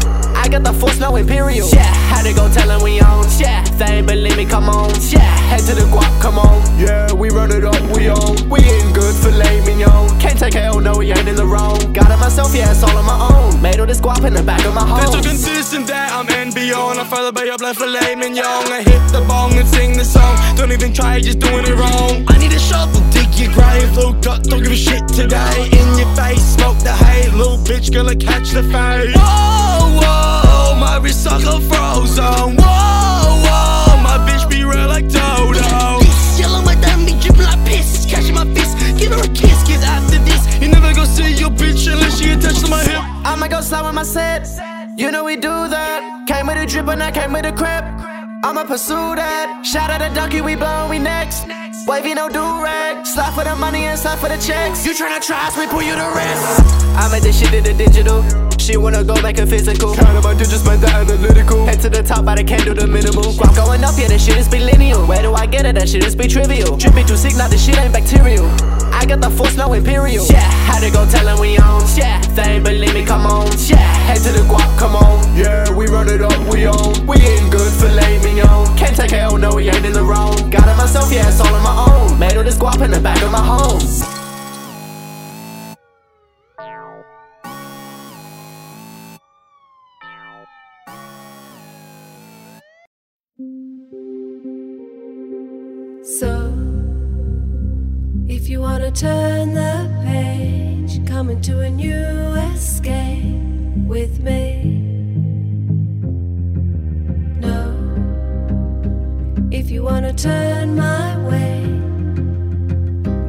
I 0.48 0.50
got 0.50 0.64
the 0.64 0.72
force, 0.72 0.98
no 0.98 1.14
imperial. 1.16 1.68
Yeah, 1.68 1.82
had 2.08 2.22
to 2.22 2.32
go 2.32 2.48
tell 2.50 2.70
'em 2.70 2.80
we 2.82 3.02
own. 3.02 3.26
Yeah, 3.36 3.62
they 3.76 3.98
ain't 3.98 4.06
believe 4.06 4.34
me, 4.34 4.46
come 4.46 4.70
on. 4.70 4.88
Yeah, 5.12 5.20
head 5.50 5.60
to 5.68 5.74
the 5.74 5.84
guap, 5.92 6.08
come 6.22 6.38
on. 6.38 6.64
Yeah, 6.78 7.12
we 7.12 7.28
run 7.28 7.52
it 7.52 7.64
up, 7.66 7.78
we 7.94 8.08
own. 8.08 8.48
We 8.48 8.60
ain't 8.60 8.94
good 8.94 9.14
for 9.14 9.30
lame 9.30 9.66
mignon. 9.66 10.08
Can't 10.18 10.38
take 10.38 10.54
a 10.54 10.62
L, 10.62 10.80
no, 10.80 10.96
we 10.96 11.12
ain't 11.12 11.28
in 11.28 11.36
the 11.36 11.44
wrong. 11.44 11.76
Got 11.92 12.10
it 12.10 12.18
myself, 12.18 12.54
yeah, 12.54 12.70
it's 12.70 12.82
all 12.82 12.96
on 12.96 13.04
my 13.04 13.18
own. 13.28 13.60
Made 13.60 13.78
all 13.78 13.84
this 13.84 14.00
guap 14.00 14.24
in 14.24 14.32
the 14.32 14.42
back 14.42 14.64
of 14.64 14.72
my 14.72 14.86
home. 14.86 15.00
Been 15.00 15.22
so 15.22 15.28
consistent 15.28 15.86
that 15.88 16.12
I'm 16.12 16.26
and 16.30 16.54
beyond. 16.54 16.98
I 16.98 17.04
follow 17.04 17.30
by 17.30 17.46
up 17.50 17.60
like 17.60 17.76
filet 17.76 18.14
mignon. 18.14 18.72
I 18.72 18.80
hit 18.88 19.02
the 19.12 19.20
bong 19.28 19.52
and 19.52 19.68
sing 19.68 19.98
the 19.98 20.04
song. 20.04 20.34
Don't 20.56 20.72
even 20.72 20.94
try, 20.94 21.20
just 21.20 21.40
doing 21.40 21.66
it 21.66 21.76
wrong. 21.76 22.24
I 22.26 22.38
need 22.38 22.54
a 22.54 22.58
shovel, 22.58 23.02
dig 23.10 23.17
your 23.40 23.52
grave. 23.52 23.92
Look 23.96 24.26
up, 24.26 24.42
don't 24.42 24.62
give 24.62 24.72
a 24.72 24.76
shit 24.76 25.06
today. 25.08 25.70
In 25.72 25.88
your 25.98 26.10
face, 26.16 26.42
smoke 26.56 26.78
the 26.78 26.92
hay. 26.92 27.30
Little 27.30 27.58
bitch, 27.58 27.92
gonna 27.92 28.16
catch 28.16 28.50
the 28.50 28.62
fade. 28.64 29.14
Whoa, 29.14 30.00
whoa, 30.00 30.74
my 30.78 30.98
wrist 31.02 31.24
sucker 31.24 31.60
frozen. 31.70 32.56
Whoa, 32.58 33.28
whoa, 33.46 34.02
my 34.02 34.18
bitch 34.26 34.48
be 34.50 34.64
real 34.64 34.88
like 34.88 35.08
Dodo. 35.08 36.00
This 36.00 36.40
yellow, 36.40 36.62
my 36.62 36.74
damn 36.76 37.04
be 37.04 37.12
dripping 37.20 37.44
like 37.44 37.64
piss. 37.64 38.06
Catching 38.06 38.34
my 38.34 38.46
fist, 38.54 38.76
give 38.98 39.12
her 39.12 39.20
a 39.20 39.28
kiss. 39.28 39.58
Cause 39.68 39.84
after 39.84 40.18
this, 40.18 40.42
you 40.60 40.68
never 40.68 40.92
gonna 40.92 41.06
see 41.06 41.34
your 41.34 41.50
bitch 41.50 41.90
unless 41.92 42.18
she 42.18 42.30
attached 42.30 42.60
to 42.64 42.68
my 42.68 42.82
hip. 42.82 43.02
I'ma 43.24 43.46
go 43.48 43.60
slow 43.60 43.84
with 43.86 43.94
my 43.94 44.02
set. 44.02 44.48
You 44.96 45.12
know 45.12 45.24
we 45.24 45.36
do 45.36 45.48
that. 45.48 46.24
Came 46.26 46.48
with 46.48 46.58
a 46.58 46.66
drip 46.66 46.88
and 46.88 47.02
I 47.02 47.12
came 47.12 47.32
with 47.32 47.46
a 47.46 47.52
crib. 47.52 47.84
I'ma 48.44 48.64
pursue 48.64 49.14
that. 49.14 49.62
Shout 49.64 49.90
out 49.90 49.98
to 49.98 50.12
Ducky, 50.14 50.40
we 50.40 50.56
blowin', 50.56 50.90
we 50.90 50.98
next. 50.98 51.46
Wavy 51.88 52.12
no 52.12 52.28
do 52.28 52.44
rag. 52.62 53.06
Slap 53.06 53.32
for 53.32 53.44
the 53.44 53.56
money 53.56 53.84
and 53.84 53.98
slap 53.98 54.18
for 54.18 54.28
the 54.28 54.36
checks. 54.36 54.84
You 54.84 54.92
tryna 54.92 55.24
try 55.24 55.48
we 55.56 55.66
pull 55.66 55.80
you 55.80 55.94
to 55.94 56.12
rest. 56.14 56.74
I'm 56.94 57.14
addicted 57.14 57.50
to 57.50 57.62
the 57.62 57.72
digital. 57.72 58.22
She 58.58 58.76
wanna 58.76 59.02
go 59.02 59.14
back 59.22 59.38
and 59.38 59.48
physical. 59.48 59.92
Of 59.92 60.22
my 60.22 60.34
just 60.34 60.66
meant 60.66 60.82
the 60.82 60.88
analytical. 60.88 61.64
Head 61.64 61.80
to 61.80 61.88
the 61.88 62.02
top, 62.02 62.28
I 62.28 62.42
can't 62.42 62.62
do 62.62 62.74
the 62.74 62.86
minimal. 62.86 63.32
Guap 63.32 63.56
going 63.56 63.82
up, 63.84 63.94
yeah, 63.96 64.08
that 64.08 64.20
shit 64.20 64.36
is 64.36 64.50
be 64.50 64.60
lineal. 64.60 65.06
Where 65.06 65.22
do 65.22 65.32
I 65.32 65.46
get 65.46 65.64
it? 65.64 65.76
That 65.76 65.88
shit 65.88 66.04
is 66.04 66.14
be 66.14 66.28
trivial. 66.28 66.76
Drippy 66.76 67.04
too 67.04 67.16
sick, 67.16 67.34
now 67.36 67.48
this 67.48 67.64
shit 67.64 67.78
ain't 67.78 67.94
bacterial. 67.94 68.44
I 68.98 69.06
got 69.06 69.20
the 69.20 69.30
force, 69.30 69.56
no 69.56 69.72
imperial. 69.74 70.26
Yeah, 70.26 70.40
had 70.66 70.80
to 70.80 70.90
go 70.90 71.08
tell 71.08 71.28
him 71.28 71.38
we 71.38 71.56
on. 71.58 71.86
Yeah, 71.94 72.20
they 72.34 72.58
ain't 72.58 72.64
believe 72.64 72.92
me, 72.94 73.04
come 73.04 73.26
on. 73.26 73.46
Yeah, 73.58 73.76
head 73.76 74.16
to 74.26 74.32
the 74.32 74.42
guap, 74.50 74.76
come 74.76 74.96
on. 74.96 75.36
Yeah, 75.36 75.70
we 75.72 75.86
run 75.86 76.08
it 76.08 76.20
up, 76.20 76.36
we 76.52 76.66
own. 76.66 77.06
We 77.06 77.16
ain't 77.16 77.52
good 77.52 77.72
for 77.78 77.86
me 77.86 78.40
on. 78.40 78.76
Can't 78.76 78.96
take 78.96 79.12
L, 79.12 79.34
oh, 79.34 79.36
no, 79.36 79.54
we 79.54 79.68
ain't 79.68 79.86
in 79.86 79.92
the 79.92 80.02
wrong. 80.02 80.50
Got 80.50 80.66
it 80.66 80.76
myself, 80.76 81.12
yeah, 81.12 81.28
it's 81.28 81.40
all 81.40 81.54
on 81.54 81.62
my 81.62 82.10
own. 82.10 82.18
Made 82.18 82.36
all 82.36 82.42
this 82.42 82.58
guap 82.58 82.82
in 82.84 82.90
the 82.90 82.98
back 82.98 83.22
of 83.22 83.30
my 83.30 83.38
home. 83.38 84.17
Wanna 98.88 99.00
turn 99.00 99.52
the 99.52 100.02
page, 100.02 101.06
come 101.06 101.28
into 101.28 101.60
a 101.60 101.68
new 101.68 102.34
escape 102.54 103.34
with 103.86 104.20
me. 104.20 104.62
No, 107.38 107.60
if 109.50 109.70
you 109.70 109.82
wanna 109.82 110.14
turn 110.14 110.74
my 110.74 111.18
way, 111.28 111.66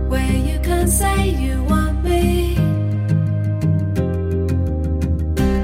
where 0.07 0.38
you 0.49 0.60
can 0.60 0.88
say 0.88 1.27
you 1.27 1.61
want 1.64 2.06
me. 2.06 2.56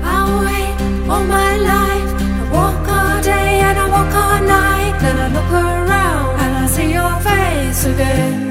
I'll 0.04 0.44
wait 0.46 0.76
all 1.10 1.24
my 1.24 1.56
life. 1.72 2.12
I 2.40 2.52
walk 2.52 2.88
all 2.98 3.22
day 3.24 3.60
and 3.68 3.78
I 3.80 3.88
walk 3.96 4.14
all 4.24 4.42
night. 4.42 5.00
Then 5.00 5.18
I 5.26 5.28
look 5.36 5.52
around 5.52 6.40
and 6.42 6.58
I 6.64 6.68
see 6.68 6.92
your 6.92 7.16
face 7.22 7.86
again. 7.86 8.45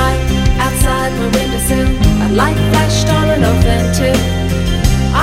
Night, 0.00 0.20
outside 0.64 1.12
my 1.20 1.28
windowsill, 1.34 1.90
a 2.26 2.28
light 2.40 2.60
flashed 2.70 3.08
on 3.08 3.26
and 3.34 3.44
off 3.44 3.60
then 3.68 3.86
too. 3.98 4.18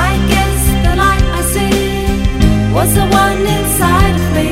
I 0.08 0.12
guess 0.34 0.62
the 0.86 0.94
light 1.04 1.26
I 1.40 1.42
see 1.54 1.80
was 2.78 2.90
the 3.00 3.08
one 3.24 3.42
inside 3.58 4.16
of 4.22 4.28
me. 4.38 4.50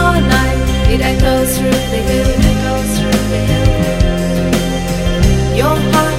All 0.00 0.20
night, 0.38 0.60
it 0.92 1.00
echoes 1.12 1.50
through 1.56 1.80
the 1.92 2.00
hill, 2.08 2.28
it 2.36 2.44
echoes 2.52 2.90
through 2.98 3.22
the 3.32 3.40
hill. 3.50 3.68
Your 5.60 5.76
heart 5.92 6.17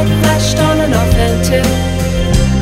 light 0.00 0.22
flashed 0.22 0.58
on 0.58 0.80
and 0.80 0.94
off 0.94 1.14
into. 1.14 1.60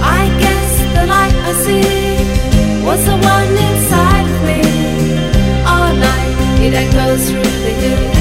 I 0.02 0.22
guess 0.42 0.72
the 0.96 1.06
light 1.06 1.36
I 1.48 1.52
see 1.64 2.84
was 2.84 3.04
the 3.04 3.16
one 3.34 3.52
inside 3.68 4.26
of 4.34 4.38
me. 4.48 4.60
All 5.72 5.94
night, 5.94 6.36
it 6.66 6.74
echoes 6.74 7.30
through 7.30 7.52
the 7.66 7.74
hill, 7.82 8.17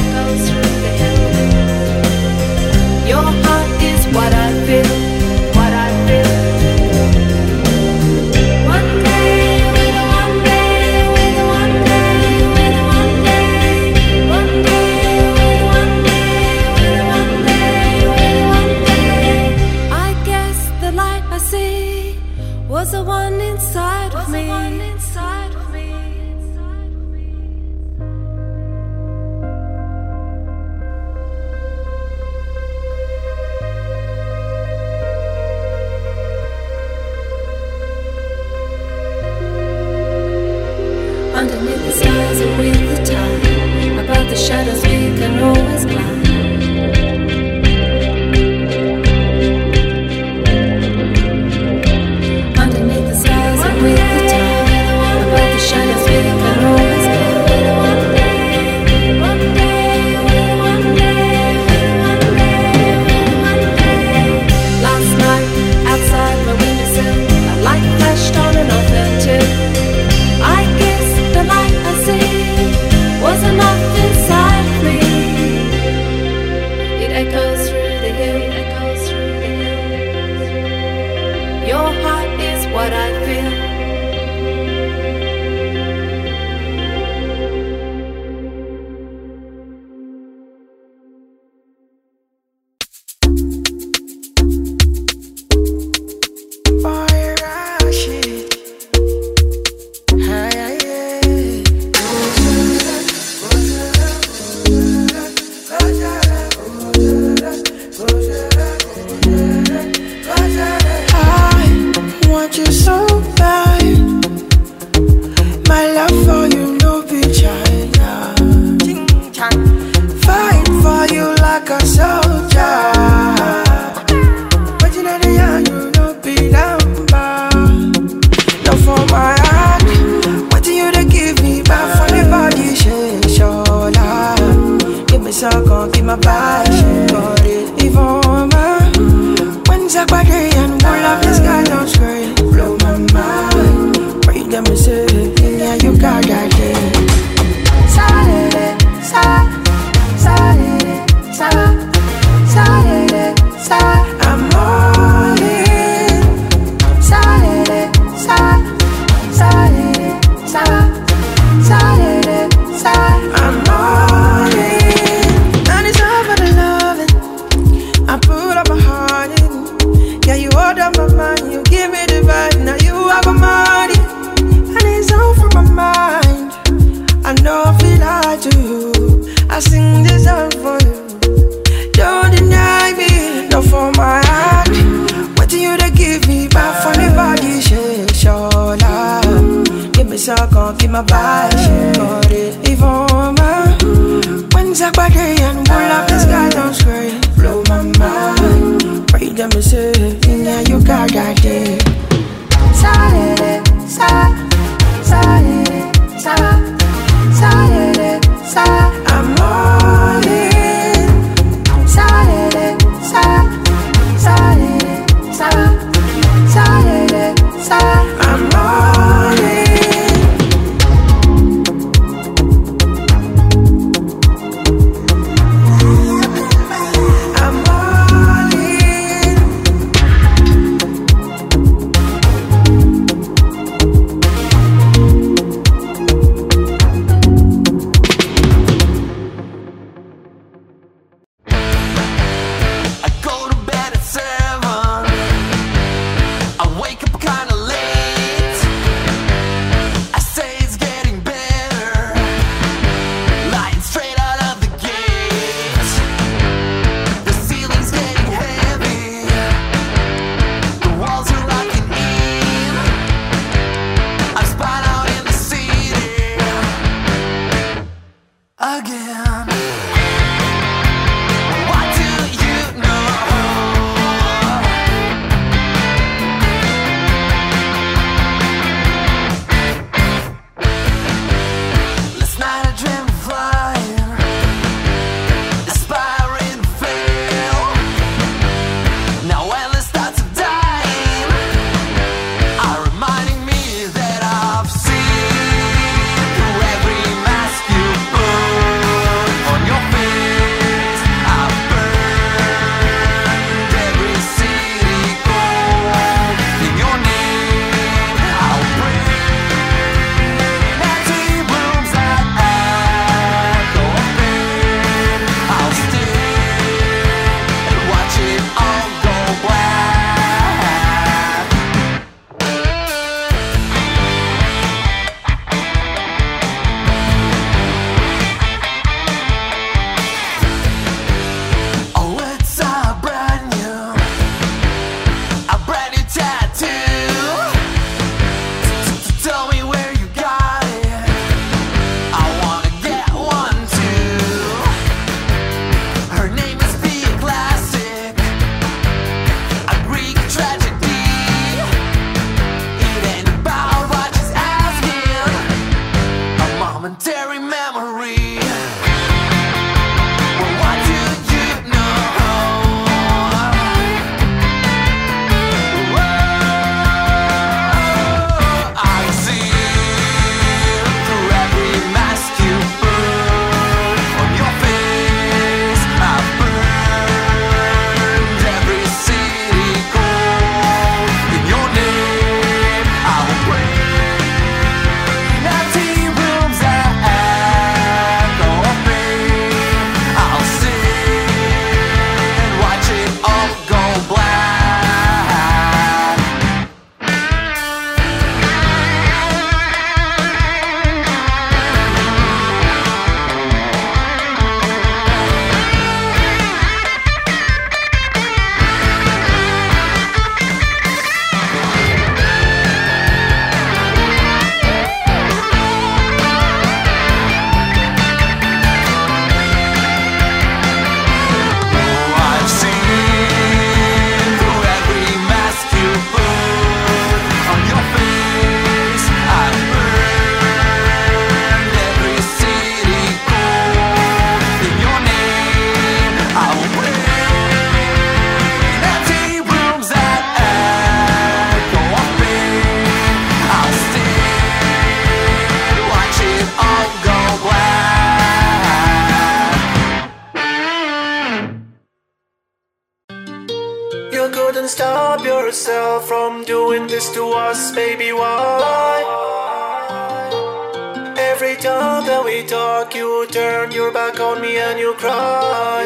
back 463.97 464.19
on 464.19 464.39
me 464.39 464.57
and 464.57 464.77
you 464.77 464.93
cry. 464.93 465.81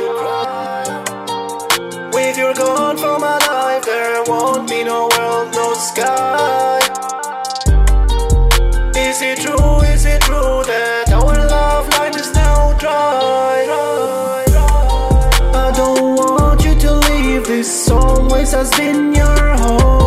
With 2.13 2.37
your 2.37 2.53
gone 2.53 2.97
from 2.97 3.21
my 3.21 3.37
life, 3.51 3.85
there 3.85 4.21
won't 4.31 4.69
be 4.69 4.83
no 4.83 4.99
world, 5.13 5.47
no 5.53 5.67
sky. 5.75 6.79
Is 9.05 9.17
it 9.29 9.37
true? 9.43 9.75
Is 9.93 10.03
it 10.13 10.21
true 10.27 10.57
that 10.71 11.05
our 11.19 11.37
love 11.55 11.87
line 11.95 12.15
is 12.23 12.33
now 12.33 12.73
dry? 12.83 13.63
I 15.65 15.67
don't 15.81 16.15
want 16.17 16.65
you 16.65 16.75
to 16.83 16.91
leave. 17.07 17.45
This 17.45 17.89
always 17.89 18.51
has 18.51 18.69
been 18.71 19.15
your 19.15 19.41
home. 19.63 20.00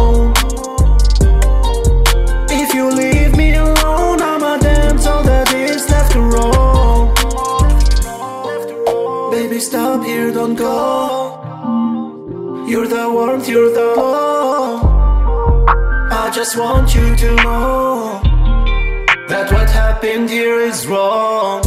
don't 10.47 10.57
go. 10.57 11.41
You're 12.69 12.87
the 12.87 13.09
warmth, 13.11 13.49
you're 13.49 13.73
the 13.73 13.95
love. 13.97 14.85
I 16.13 16.31
just 16.35 16.59
want 16.59 16.95
you 16.95 17.17
to 17.17 17.35
know 17.37 18.21
that 19.29 19.51
what 19.51 19.71
happened 19.71 20.29
here 20.29 20.61
is 20.61 20.87
wrong. 20.87 21.63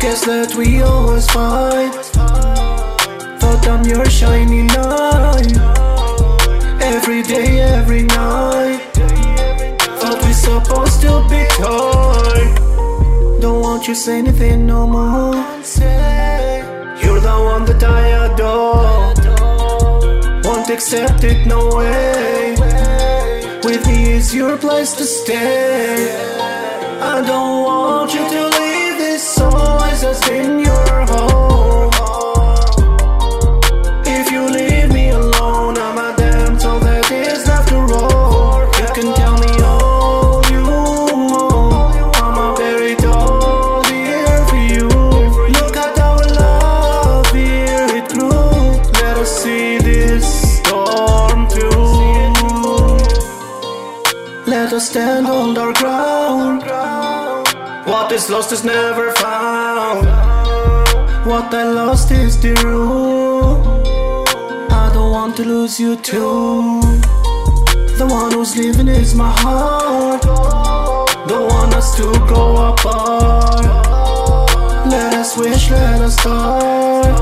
Guess 0.00 0.24
that 0.26 0.54
we 0.56 0.82
always 0.82 1.30
fight. 1.30 1.94
Thought 3.40 3.68
I'm 3.68 3.84
your 3.86 4.06
shining 4.06 4.66
light. 4.68 5.56
Every 6.82 7.22
day, 7.22 7.60
every 7.60 8.02
night. 8.02 8.80
Thought 10.00 10.18
we're 10.22 10.42
supposed 10.50 11.00
to 11.02 11.12
be 11.30 11.42
tight. 11.62 12.54
Don't 13.40 13.60
want 13.62 13.86
you 13.86 13.94
say 13.94 14.18
anything 14.18 14.66
no 14.66 14.88
more 14.88 15.62
the 17.24 17.38
one 17.52 17.64
that 17.64 17.82
I 17.82 18.04
adore. 18.26 19.14
Won't 20.44 20.68
accept 20.68 21.24
it, 21.24 21.46
no 21.46 21.60
way. 21.78 22.54
With 23.64 23.86
me 23.86 24.12
is 24.18 24.34
your 24.34 24.58
place 24.58 24.92
to 25.00 25.04
stay. 25.04 26.12
I 27.12 27.22
don't 27.30 27.56
want 27.64 28.12
you 28.12 28.24
to 28.34 28.42
leave 28.58 28.96
this 29.04 29.22
soul 29.36 29.82
as 29.90 30.28
in 30.28 30.58
your 30.68 31.06
home. 31.12 31.93
stand 54.94 55.26
on 55.26 55.58
our 55.58 55.72
ground. 55.72 56.62
What 57.84 58.12
is 58.12 58.30
lost 58.30 58.52
is 58.52 58.62
never 58.62 59.10
found. 59.14 60.06
What 61.26 61.52
I 61.52 61.64
lost 61.64 62.12
is 62.12 62.40
the 62.40 62.54
rule. 62.62 63.56
I 64.70 64.92
don't 64.94 65.10
want 65.10 65.34
to 65.38 65.44
lose 65.44 65.80
you 65.80 65.96
too. 65.96 66.80
The 67.98 68.06
one 68.08 68.30
who's 68.34 68.56
leaving 68.56 68.86
is 68.86 69.16
my 69.16 69.32
heart. 69.42 70.22
Don't 71.26 71.48
want 71.54 71.74
us 71.74 71.96
to 71.96 72.06
go 72.34 72.44
apart. 72.70 73.64
Let 74.94 75.12
us 75.14 75.36
wish, 75.36 75.72
let 75.72 76.02
us 76.02 76.14
start. 76.20 77.18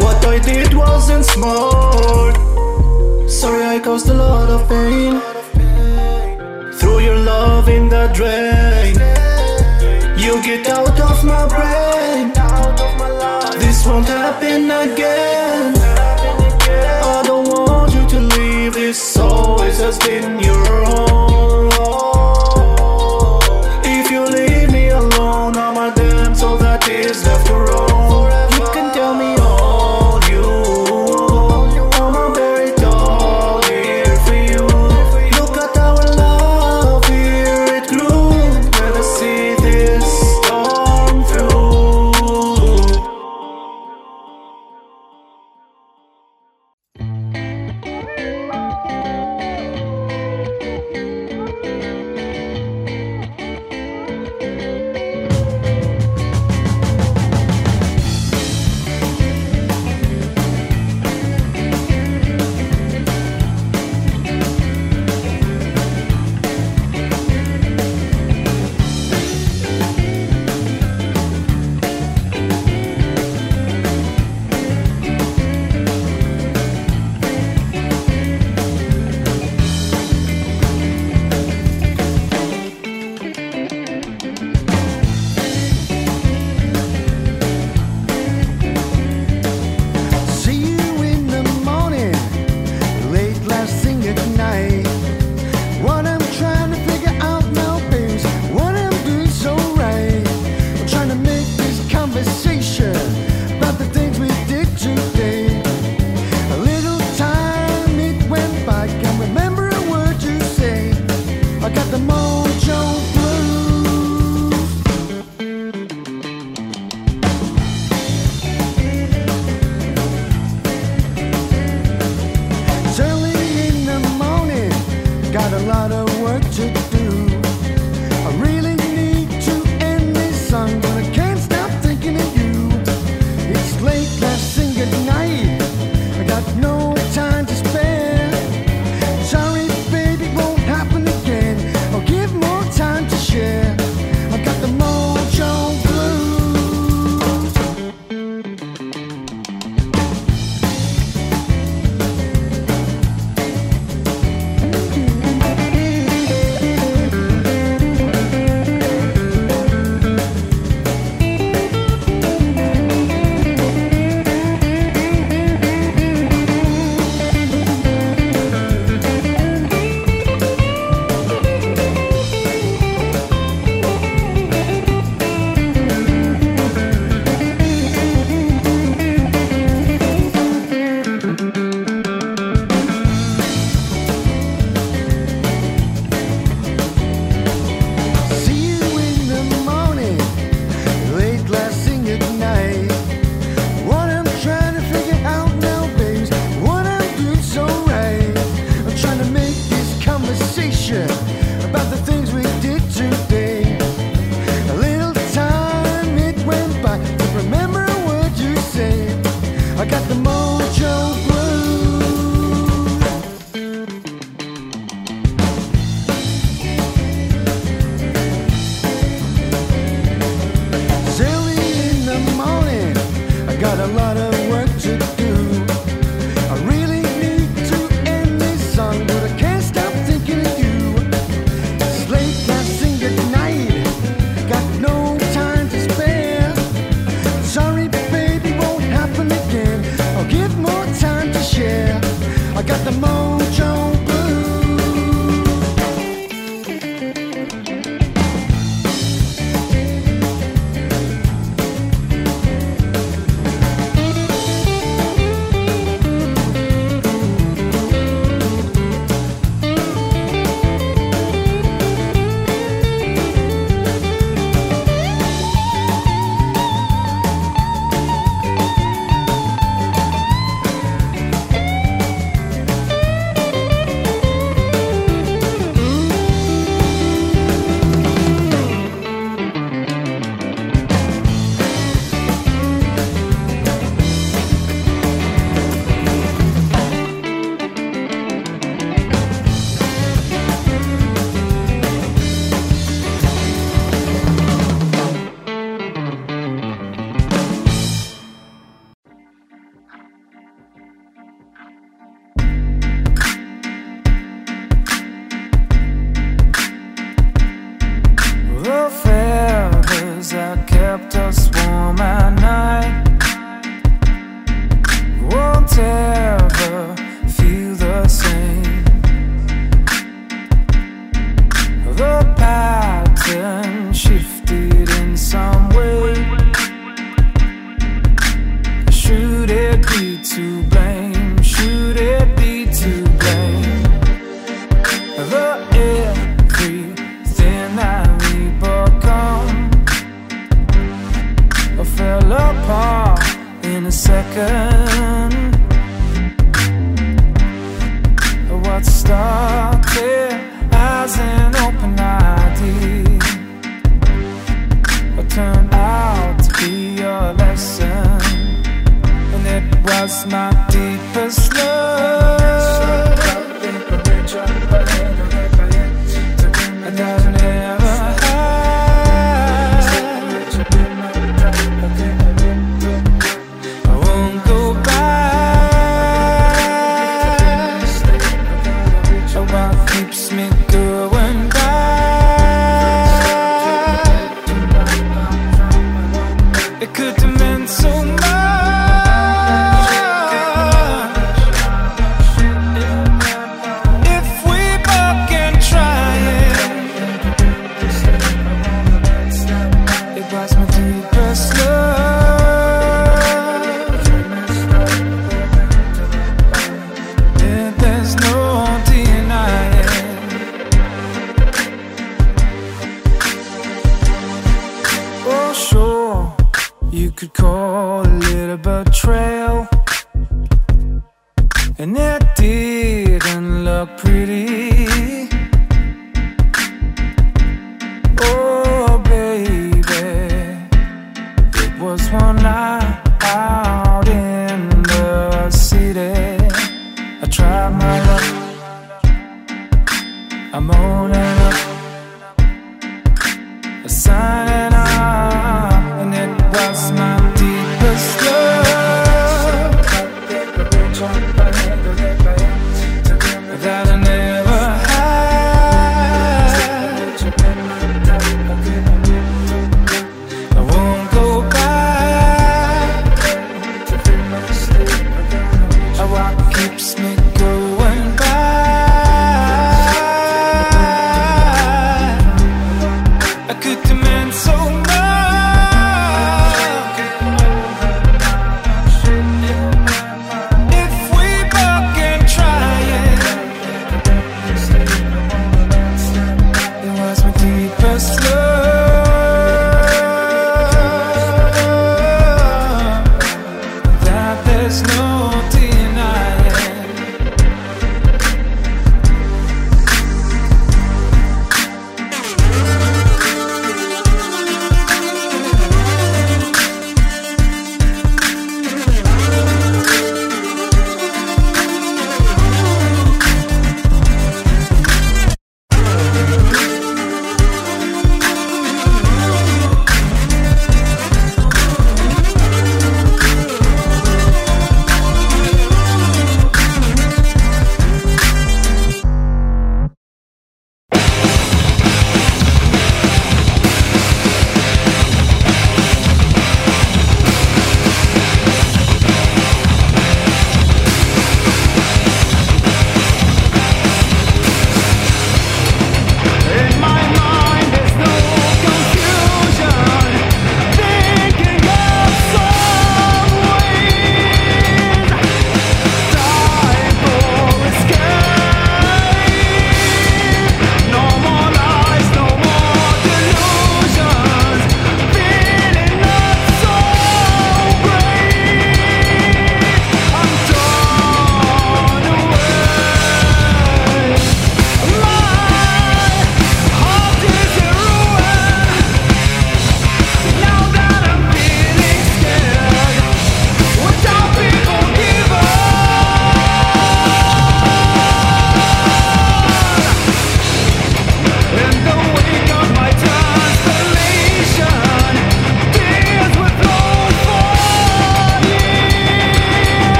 What 0.00 0.24
I 0.24 0.38
did 0.38 0.72
wasn't 0.72 1.26
smart. 1.26 2.36
Sorry, 3.28 3.64
I 3.64 3.78
caused 3.80 4.08
a 4.08 4.14
lot 4.14 4.48
of 4.48 4.66
pain 4.66 5.20
your 7.04 7.18
love 7.18 7.68
in 7.68 7.88
the 7.88 8.06
drain. 8.18 8.94
You 10.18 10.42
get 10.42 10.66
out 10.68 10.98
of 11.10 11.22
my 11.24 11.46
brain. 11.54 12.32
This 13.60 13.84
won't 13.86 14.08
happen 14.08 14.70
again. 14.70 15.74
I 15.76 17.22
don't 17.24 17.46
want 17.46 17.92
you 17.94 18.08
to 18.08 18.20
leave. 18.20 18.72
This 18.74 19.16
always 19.18 19.78
has 19.78 19.98
been 19.98 20.38
your 20.40 20.64
home. 20.86 21.13